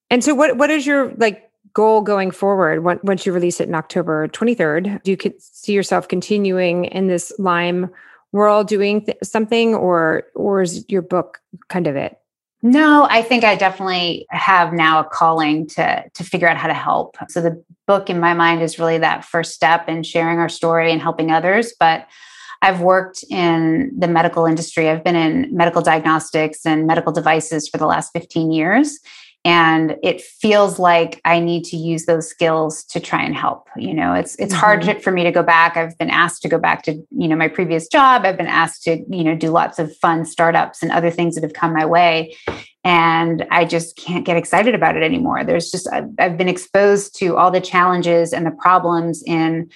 And 0.10 0.24
so 0.24 0.34
what 0.34 0.58
what 0.58 0.70
is 0.70 0.88
your 0.88 1.14
like 1.18 1.49
goal 1.74 2.02
going 2.02 2.32
forward 2.32 2.84
once 2.84 3.26
you 3.26 3.32
release 3.32 3.60
it 3.60 3.68
in 3.68 3.76
October 3.76 4.28
23rd? 4.30 5.04
Do 5.04 5.12
you 5.12 5.34
see 5.40 5.74
yourself 5.74 6.08
continuing 6.08 6.86
in 6.86 7.08
this 7.08 7.32
Lyme 7.40 7.90
world 8.32 8.68
doing 8.68 9.06
th- 9.06 9.18
something 9.24 9.74
or 9.74 10.24
or 10.36 10.62
is 10.62 10.86
your 10.88 11.02
book 11.02 11.40
kind 11.68 11.88
of 11.88 11.96
it? 11.96 12.18
No, 12.62 13.08
I 13.10 13.22
think 13.22 13.44
I 13.44 13.56
definitely 13.56 14.28
have 14.30 14.74
now 14.74 15.00
a 15.00 15.04
calling 15.04 15.68
to 15.68 16.04
to 16.14 16.24
figure 16.24 16.48
out 16.48 16.58
how 16.58 16.68
to 16.68 16.74
help. 16.74 17.18
So 17.30 17.42
the 17.42 17.64
book 17.88 18.10
in 18.10 18.20
my 18.20 18.34
mind 18.34 18.62
is 18.62 18.78
really 18.78 18.98
that 19.00 19.26
first 19.26 19.54
step 19.54 19.88
in 19.88 20.04
sharing 20.04 20.40
our 20.40 20.50
story 20.50 20.92
and 20.92 21.02
helping 21.02 21.32
others, 21.32 21.74
but 21.80 22.08
I've 22.62 22.82
worked 22.82 23.24
in 23.30 23.92
the 23.98 24.08
medical 24.08 24.46
industry. 24.46 24.90
I've 24.90 25.04
been 25.04 25.16
in 25.16 25.56
medical 25.56 25.82
diagnostics 25.82 26.66
and 26.66 26.86
medical 26.86 27.14
devices 27.14 27.70
for 27.70 27.78
the 27.78 27.86
last 27.86 28.12
15 28.12 28.52
years 28.52 29.00
and 29.46 29.96
it 30.04 30.22
feels 30.22 30.80
like 30.80 31.22
i 31.26 31.40
need 31.40 31.64
to 31.64 31.78
use 31.78 32.06
those 32.06 32.28
skills 32.28 32.84
to 32.84 33.00
try 33.00 33.22
and 33.22 33.36
help 33.36 33.70
you 33.80 33.94
know? 33.94 34.14
It's 34.14 34.36
it's 34.36 34.54
mm-hmm. 34.54 34.60
hard 34.60 34.82
to, 34.84 35.00
for 35.00 35.12
me 35.12 35.24
to 35.24 35.32
go 35.32 35.44
back. 35.44 35.78
I've 35.78 35.98
been 35.98 36.10
asked 36.10 36.42
to 36.44 36.50
go 36.50 36.58
back 36.58 36.84
to 36.84 36.94
you 36.94 37.28
know 37.28 37.36
my 37.36 37.48
previous 37.48 37.88
job. 37.88 38.26
I've 38.26 38.38
been 38.38 38.48
asked 38.48 38.84
to 38.84 39.04
you 39.10 39.24
know 39.24 39.36
do 39.36 39.50
lots 39.50 39.80
of 39.80 39.96
fun 39.98 40.26
startups 40.26 40.84
and 40.84 40.92
other 40.92 41.12
things 41.12 41.36
that 41.36 41.44
have 41.44 41.54
come 41.54 41.74
my 41.74 41.86
way. 41.86 42.36
And 42.84 43.46
i 43.52 43.66
just 43.66 43.98
can't 43.98 44.26
get 44.26 44.38
excited 44.38 44.76
about 44.76 44.96
it 44.96 45.04
anymore. 45.04 45.44
There's 45.44 45.72
just 45.72 45.92
I've, 45.92 46.10
I've 46.18 46.38
been 46.38 46.50
exposed 46.50 47.18
to 47.20 47.38
all 47.38 47.52
the 47.52 47.62
challenges 47.62 48.34
and 48.34 48.46
the 48.46 48.52
problems 48.52 49.24
in 49.26 49.70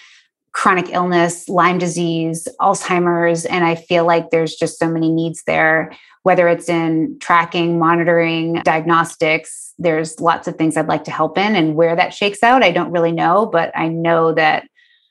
chronic 0.53 0.89
illness 0.89 1.49
lyme 1.49 1.77
disease 1.77 2.47
alzheimer's 2.61 3.45
and 3.45 3.65
i 3.65 3.75
feel 3.75 4.05
like 4.05 4.29
there's 4.29 4.55
just 4.55 4.79
so 4.79 4.89
many 4.89 5.11
needs 5.11 5.43
there 5.45 5.91
whether 6.23 6.47
it's 6.47 6.69
in 6.69 7.17
tracking, 7.19 7.77
monitoring, 7.77 8.61
diagnostics. 8.63 9.73
There's 9.77 10.19
lots 10.19 10.47
of 10.47 10.55
things 10.55 10.75
I'd 10.75 10.87
like 10.87 11.03
to 11.03 11.11
help 11.11 11.37
in, 11.37 11.55
and 11.55 11.75
where 11.75 11.95
that 11.95 12.13
shakes 12.13 12.41
out, 12.41 12.63
I 12.63 12.71
don't 12.71 12.91
really 12.91 13.11
know, 13.11 13.45
but 13.45 13.71
I 13.75 13.89
know 13.89 14.33
that 14.33 14.67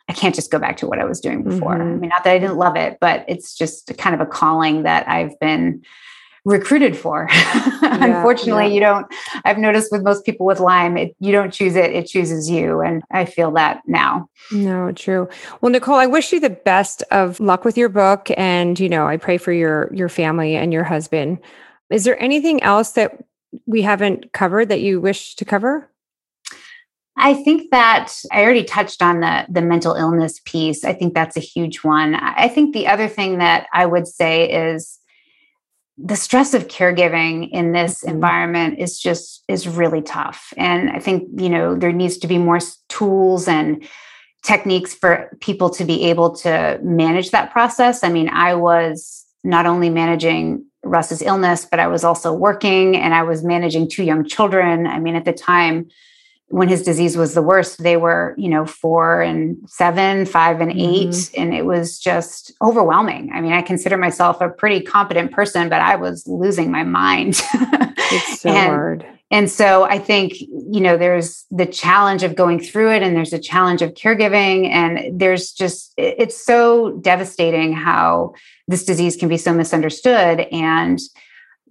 I 0.08 0.14
can't 0.14 0.34
just 0.34 0.50
go 0.50 0.58
back 0.58 0.78
to 0.78 0.86
what 0.86 0.98
I 0.98 1.04
was 1.04 1.20
doing 1.20 1.42
before. 1.42 1.74
Mm-hmm. 1.74 1.82
I 1.82 1.96
mean, 1.96 2.08
not 2.08 2.24
that 2.24 2.32
I 2.32 2.38
didn't 2.38 2.56
love 2.56 2.76
it, 2.76 2.98
but 3.00 3.24
it's 3.28 3.56
just 3.56 3.96
kind 3.98 4.14
of 4.14 4.20
a 4.20 4.26
calling 4.26 4.82
that 4.82 5.08
I've 5.08 5.38
been 5.38 5.82
recruited 6.44 6.96
for. 6.96 7.28
Yeah, 7.82 8.16
Unfortunately, 8.16 8.68
yeah. 8.68 8.74
you 8.74 8.80
don't. 8.80 9.06
I've 9.44 9.58
noticed 9.58 9.92
with 9.92 10.02
most 10.02 10.24
people 10.24 10.46
with 10.46 10.60
Lyme, 10.60 10.96
it, 10.96 11.14
you 11.20 11.30
don't 11.30 11.52
choose 11.52 11.76
it; 11.76 11.92
it 11.92 12.06
chooses 12.06 12.48
you, 12.48 12.80
and 12.80 13.02
I 13.10 13.26
feel 13.26 13.50
that 13.52 13.82
now. 13.86 14.28
No, 14.50 14.92
true. 14.92 15.28
Well, 15.60 15.70
Nicole, 15.70 15.96
I 15.96 16.06
wish 16.06 16.32
you 16.32 16.40
the 16.40 16.50
best 16.50 17.02
of 17.10 17.38
luck 17.38 17.64
with 17.64 17.76
your 17.76 17.88
book, 17.88 18.28
and 18.36 18.80
you 18.80 18.88
know, 18.88 19.06
I 19.06 19.18
pray 19.18 19.36
for 19.36 19.52
your 19.52 19.92
your 19.92 20.08
family 20.08 20.56
and 20.56 20.72
your 20.72 20.84
husband. 20.84 21.38
Is 21.90 22.04
there 22.04 22.20
anything 22.20 22.62
else 22.62 22.92
that 22.92 23.22
we 23.66 23.82
haven't 23.82 24.32
covered 24.32 24.68
that 24.70 24.80
you 24.80 25.00
wish 25.00 25.36
to 25.36 25.44
cover? 25.44 25.90
I 27.16 27.34
think 27.34 27.70
that 27.70 28.12
I 28.32 28.42
already 28.42 28.64
touched 28.64 29.02
on 29.02 29.20
the 29.20 29.44
the 29.48 29.62
mental 29.62 29.94
illness 29.94 30.40
piece. 30.44 30.84
I 30.84 30.94
think 30.94 31.14
that's 31.14 31.36
a 31.36 31.40
huge 31.40 31.84
one. 31.84 32.14
I 32.14 32.48
think 32.48 32.72
the 32.72 32.86
other 32.86 33.06
thing 33.06 33.38
that 33.38 33.66
I 33.72 33.86
would 33.86 34.08
say 34.08 34.50
is 34.50 34.98
the 35.98 36.16
stress 36.16 36.54
of 36.54 36.68
caregiving 36.68 37.50
in 37.50 37.72
this 37.72 38.00
mm-hmm. 38.00 38.14
environment 38.14 38.78
is 38.78 38.98
just 38.98 39.44
is 39.48 39.68
really 39.68 40.02
tough. 40.02 40.52
And 40.56 40.90
i 40.90 40.98
think 40.98 41.28
you 41.40 41.48
know 41.48 41.74
there 41.74 41.92
needs 41.92 42.18
to 42.18 42.26
be 42.26 42.38
more 42.38 42.60
tools 42.88 43.48
and 43.48 43.86
techniques 44.42 44.92
for 44.92 45.36
people 45.40 45.70
to 45.70 45.84
be 45.84 46.04
able 46.04 46.34
to 46.36 46.80
manage 46.82 47.30
that 47.30 47.52
process. 47.52 48.02
I 48.02 48.08
mean 48.08 48.28
i 48.28 48.54
was 48.54 49.24
not 49.44 49.66
only 49.66 49.90
managing 49.90 50.64
russ's 50.84 51.22
illness 51.22 51.64
but 51.64 51.78
i 51.78 51.86
was 51.86 52.02
also 52.02 52.32
working 52.32 52.96
and 52.96 53.14
i 53.14 53.22
was 53.22 53.44
managing 53.44 53.88
two 53.88 54.04
young 54.04 54.24
children. 54.24 54.86
I 54.86 54.98
mean 54.98 55.14
at 55.14 55.24
the 55.24 55.32
time 55.32 55.88
when 56.52 56.68
his 56.68 56.82
disease 56.82 57.16
was 57.16 57.32
the 57.32 57.40
worst, 57.40 57.82
they 57.82 57.96
were, 57.96 58.34
you 58.36 58.50
know, 58.50 58.66
four 58.66 59.22
and 59.22 59.56
seven, 59.66 60.26
five 60.26 60.60
and 60.60 60.70
8 60.70 60.76
mm-hmm. 60.76 61.40
And 61.40 61.54
it 61.54 61.64
was 61.64 61.98
just 61.98 62.52
overwhelming. 62.60 63.30
I 63.32 63.40
mean, 63.40 63.54
I 63.54 63.62
consider 63.62 63.96
myself 63.96 64.42
a 64.42 64.50
pretty 64.50 64.84
competent 64.84 65.32
person, 65.32 65.70
but 65.70 65.80
I 65.80 65.96
was 65.96 66.26
losing 66.26 66.70
my 66.70 66.82
mind. 66.82 67.40
it's 67.54 68.42
so 68.42 68.50
and, 68.50 68.70
hard. 68.70 69.06
And 69.30 69.50
so 69.50 69.84
I 69.84 69.98
think, 69.98 70.38
you 70.42 70.82
know, 70.82 70.98
there's 70.98 71.46
the 71.50 71.64
challenge 71.64 72.22
of 72.22 72.36
going 72.36 72.60
through 72.60 72.92
it 72.92 73.02
and 73.02 73.16
there's 73.16 73.32
a 73.32 73.38
challenge 73.38 73.80
of 73.80 73.94
caregiving. 73.94 74.68
And 74.68 75.18
there's 75.18 75.52
just, 75.52 75.94
it's 75.96 76.44
so 76.44 76.98
devastating 76.98 77.72
how 77.72 78.34
this 78.68 78.84
disease 78.84 79.16
can 79.16 79.30
be 79.30 79.38
so 79.38 79.54
misunderstood. 79.54 80.40
And 80.52 80.98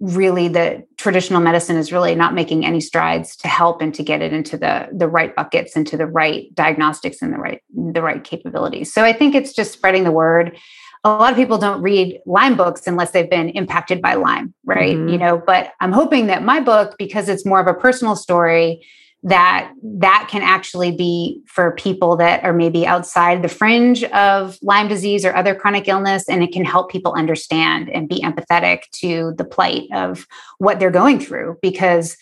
really 0.02 0.48
the 0.48 0.84
traditional 0.96 1.40
medicine 1.40 1.76
is 1.76 1.92
really 1.92 2.16
not 2.16 2.34
making 2.34 2.66
any 2.66 2.80
strides 2.80 3.36
to 3.36 3.46
help 3.46 3.80
and 3.80 3.94
to 3.94 4.02
get 4.02 4.20
it 4.20 4.32
into 4.32 4.58
the 4.58 4.88
the 4.92 5.06
right 5.06 5.34
buckets 5.36 5.76
into 5.76 5.96
the 5.96 6.06
right 6.06 6.52
diagnostics 6.56 7.22
and 7.22 7.32
the 7.32 7.38
right 7.38 7.62
the 7.72 8.02
right 8.02 8.24
capabilities. 8.24 8.92
So 8.92 9.04
i 9.04 9.12
think 9.12 9.36
it's 9.36 9.52
just 9.52 9.72
spreading 9.72 10.02
the 10.04 10.12
word. 10.12 10.58
A 11.04 11.08
lot 11.08 11.32
of 11.32 11.36
people 11.36 11.58
don't 11.58 11.82
read 11.82 12.20
lyme 12.26 12.56
books 12.56 12.86
unless 12.86 13.10
they've 13.10 13.30
been 13.30 13.48
impacted 13.50 14.02
by 14.02 14.14
lyme 14.14 14.52
right? 14.64 14.96
Mm-hmm. 14.96 15.08
you 15.08 15.18
know 15.18 15.40
but 15.44 15.72
i'm 15.80 15.92
hoping 15.92 16.26
that 16.26 16.42
my 16.42 16.60
book 16.60 16.96
because 16.98 17.28
it's 17.28 17.46
more 17.46 17.60
of 17.60 17.66
a 17.66 17.74
personal 17.74 18.16
story 18.16 18.84
that 19.24 19.72
that 19.82 20.26
can 20.28 20.42
actually 20.42 20.90
be 20.90 21.40
for 21.46 21.72
people 21.72 22.16
that 22.16 22.42
are 22.42 22.52
maybe 22.52 22.86
outside 22.86 23.42
the 23.42 23.48
fringe 23.48 24.02
of 24.04 24.58
Lyme 24.62 24.88
disease 24.88 25.24
or 25.24 25.34
other 25.34 25.54
chronic 25.54 25.86
illness 25.86 26.28
and 26.28 26.42
it 26.42 26.52
can 26.52 26.64
help 26.64 26.90
people 26.90 27.12
understand 27.12 27.88
and 27.90 28.08
be 28.08 28.20
empathetic 28.20 28.90
to 28.92 29.32
the 29.38 29.44
plight 29.44 29.84
of 29.94 30.26
what 30.58 30.80
they're 30.80 30.90
going 30.90 31.20
through 31.20 31.56
because 31.62 32.16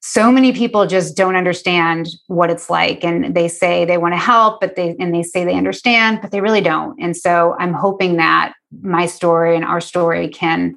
so 0.00 0.30
many 0.30 0.52
people 0.52 0.86
just 0.86 1.16
don't 1.16 1.34
understand 1.34 2.06
what 2.28 2.48
it's 2.48 2.70
like 2.70 3.02
and 3.02 3.34
they 3.34 3.48
say 3.48 3.84
they 3.84 3.98
want 3.98 4.14
to 4.14 4.18
help 4.18 4.60
but 4.60 4.76
they 4.76 4.94
and 5.00 5.12
they 5.12 5.24
say 5.24 5.44
they 5.44 5.56
understand 5.56 6.20
but 6.22 6.30
they 6.30 6.40
really 6.40 6.60
don't. 6.60 6.96
And 7.00 7.16
so 7.16 7.56
i'm 7.58 7.72
hoping 7.72 8.18
that 8.18 8.54
my 8.82 9.06
story 9.06 9.56
and 9.56 9.64
our 9.64 9.80
story 9.80 10.28
can 10.28 10.76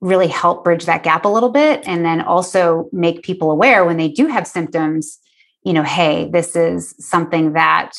really 0.00 0.28
help 0.28 0.64
bridge 0.64 0.86
that 0.86 1.02
gap 1.02 1.24
a 1.24 1.28
little 1.28 1.50
bit 1.50 1.82
and 1.86 2.04
then 2.04 2.20
also 2.20 2.88
make 2.92 3.22
people 3.22 3.50
aware 3.50 3.84
when 3.84 3.96
they 3.96 4.08
do 4.08 4.26
have 4.26 4.46
symptoms 4.46 5.18
you 5.64 5.72
know 5.72 5.82
hey 5.82 6.28
this 6.32 6.56
is 6.56 6.94
something 6.98 7.52
that 7.52 7.92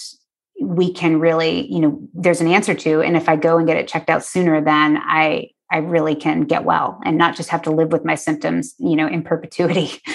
we 0.62 0.92
can 0.92 1.20
really 1.20 1.72
you 1.72 1.80
know 1.80 2.00
there's 2.14 2.42
an 2.42 2.48
answer 2.48 2.74
to. 2.74 3.02
And 3.02 3.16
if 3.16 3.30
i 3.30 3.36
go 3.36 3.58
and 3.58 3.68
get 3.68 3.78
it 3.78 3.88
checked 3.88 4.10
out 4.10 4.24
sooner 4.24 4.62
then 4.62 4.98
i 4.98 5.50
i 5.72 5.78
really 5.78 6.16
can 6.16 6.42
get 6.42 6.64
well 6.64 7.00
and 7.06 7.18
not 7.18 7.36
just 7.36 7.50
have 7.50 7.62
to 7.64 7.72
live 7.72 7.92
with 7.92 8.06
my 8.06 8.16
symptoms 8.16 8.76
you 8.78 8.96
know 8.96 9.08
in 9.08 9.24
perpetuity. 9.24 9.92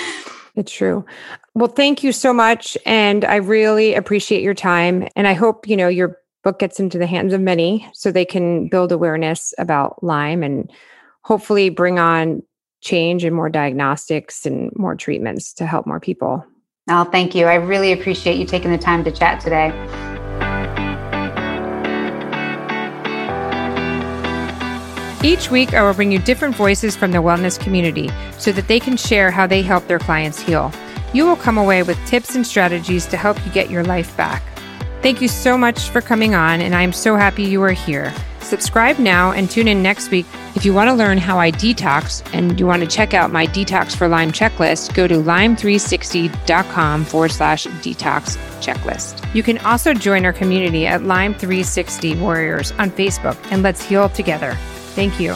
It's 0.56 0.72
true. 0.72 1.04
Well 1.52 1.68
thank 1.68 2.02
you 2.02 2.12
so 2.12 2.32
much. 2.32 2.78
And 2.86 3.26
i 3.26 3.36
really 3.36 3.92
appreciate 3.94 4.42
your 4.42 4.54
time. 4.54 5.06
And 5.14 5.28
i 5.28 5.34
hope 5.34 5.68
you 5.68 5.76
know 5.76 5.88
your 5.88 6.18
book 6.42 6.58
gets 6.58 6.80
into 6.80 6.96
the 6.96 7.06
hands 7.06 7.34
of 7.34 7.40
many 7.40 7.86
so 7.92 8.10
they 8.10 8.24
can 8.24 8.68
build 8.68 8.90
awareness 8.90 9.52
about 9.58 10.02
lyme 10.02 10.42
and 10.42 10.72
hopefully 11.26 11.70
bring 11.70 11.98
on 11.98 12.40
change 12.82 13.24
and 13.24 13.34
more 13.34 13.48
diagnostics 13.48 14.46
and 14.46 14.70
more 14.76 14.94
treatments 14.94 15.52
to 15.52 15.66
help 15.66 15.84
more 15.84 15.98
people. 15.98 16.44
Oh, 16.88 17.02
thank 17.02 17.34
you. 17.34 17.46
I 17.46 17.56
really 17.56 17.90
appreciate 17.90 18.38
you 18.38 18.46
taking 18.46 18.70
the 18.70 18.78
time 18.78 19.02
to 19.02 19.10
chat 19.10 19.40
today. 19.40 19.72
Each 25.24 25.50
week, 25.50 25.74
I 25.74 25.82
will 25.82 25.94
bring 25.94 26.12
you 26.12 26.20
different 26.20 26.54
voices 26.54 26.94
from 26.94 27.10
the 27.10 27.18
wellness 27.18 27.58
community 27.58 28.08
so 28.38 28.52
that 28.52 28.68
they 28.68 28.78
can 28.78 28.96
share 28.96 29.32
how 29.32 29.48
they 29.48 29.62
help 29.62 29.88
their 29.88 29.98
clients 29.98 30.38
heal. 30.38 30.70
You 31.12 31.26
will 31.26 31.34
come 31.34 31.58
away 31.58 31.82
with 31.82 31.98
tips 32.06 32.36
and 32.36 32.46
strategies 32.46 33.04
to 33.06 33.16
help 33.16 33.44
you 33.44 33.50
get 33.50 33.68
your 33.68 33.82
life 33.82 34.16
back. 34.16 34.44
Thank 35.02 35.20
you 35.20 35.26
so 35.26 35.58
much 35.58 35.88
for 35.88 36.00
coming 36.00 36.36
on, 36.36 36.60
and 36.60 36.72
I 36.72 36.82
am 36.82 36.92
so 36.92 37.16
happy 37.16 37.42
you 37.42 37.62
are 37.62 37.72
here. 37.72 38.14
Subscribe 38.38 39.00
now 39.00 39.32
and 39.32 39.50
tune 39.50 39.66
in 39.66 39.82
next 39.82 40.12
week. 40.12 40.26
If 40.56 40.64
you 40.64 40.72
want 40.72 40.88
to 40.88 40.94
learn 40.94 41.18
how 41.18 41.38
I 41.38 41.52
detox 41.52 42.26
and 42.32 42.58
you 42.58 42.66
want 42.66 42.80
to 42.80 42.88
check 42.88 43.12
out 43.12 43.30
my 43.30 43.46
Detox 43.46 43.94
for 43.94 44.08
Lyme 44.08 44.32
checklist, 44.32 44.94
go 44.94 45.06
to 45.06 45.16
lyme360.com 45.16 47.04
forward 47.04 47.30
slash 47.30 47.66
detox 47.66 48.38
checklist. 48.62 49.22
You 49.34 49.42
can 49.42 49.58
also 49.58 49.92
join 49.92 50.24
our 50.24 50.32
community 50.32 50.86
at 50.86 51.02
Lyme360 51.02 52.18
Warriors 52.18 52.72
on 52.72 52.90
Facebook 52.90 53.36
and 53.52 53.62
let's 53.62 53.84
heal 53.84 54.08
together. 54.08 54.54
Thank 54.94 55.20
you. 55.20 55.34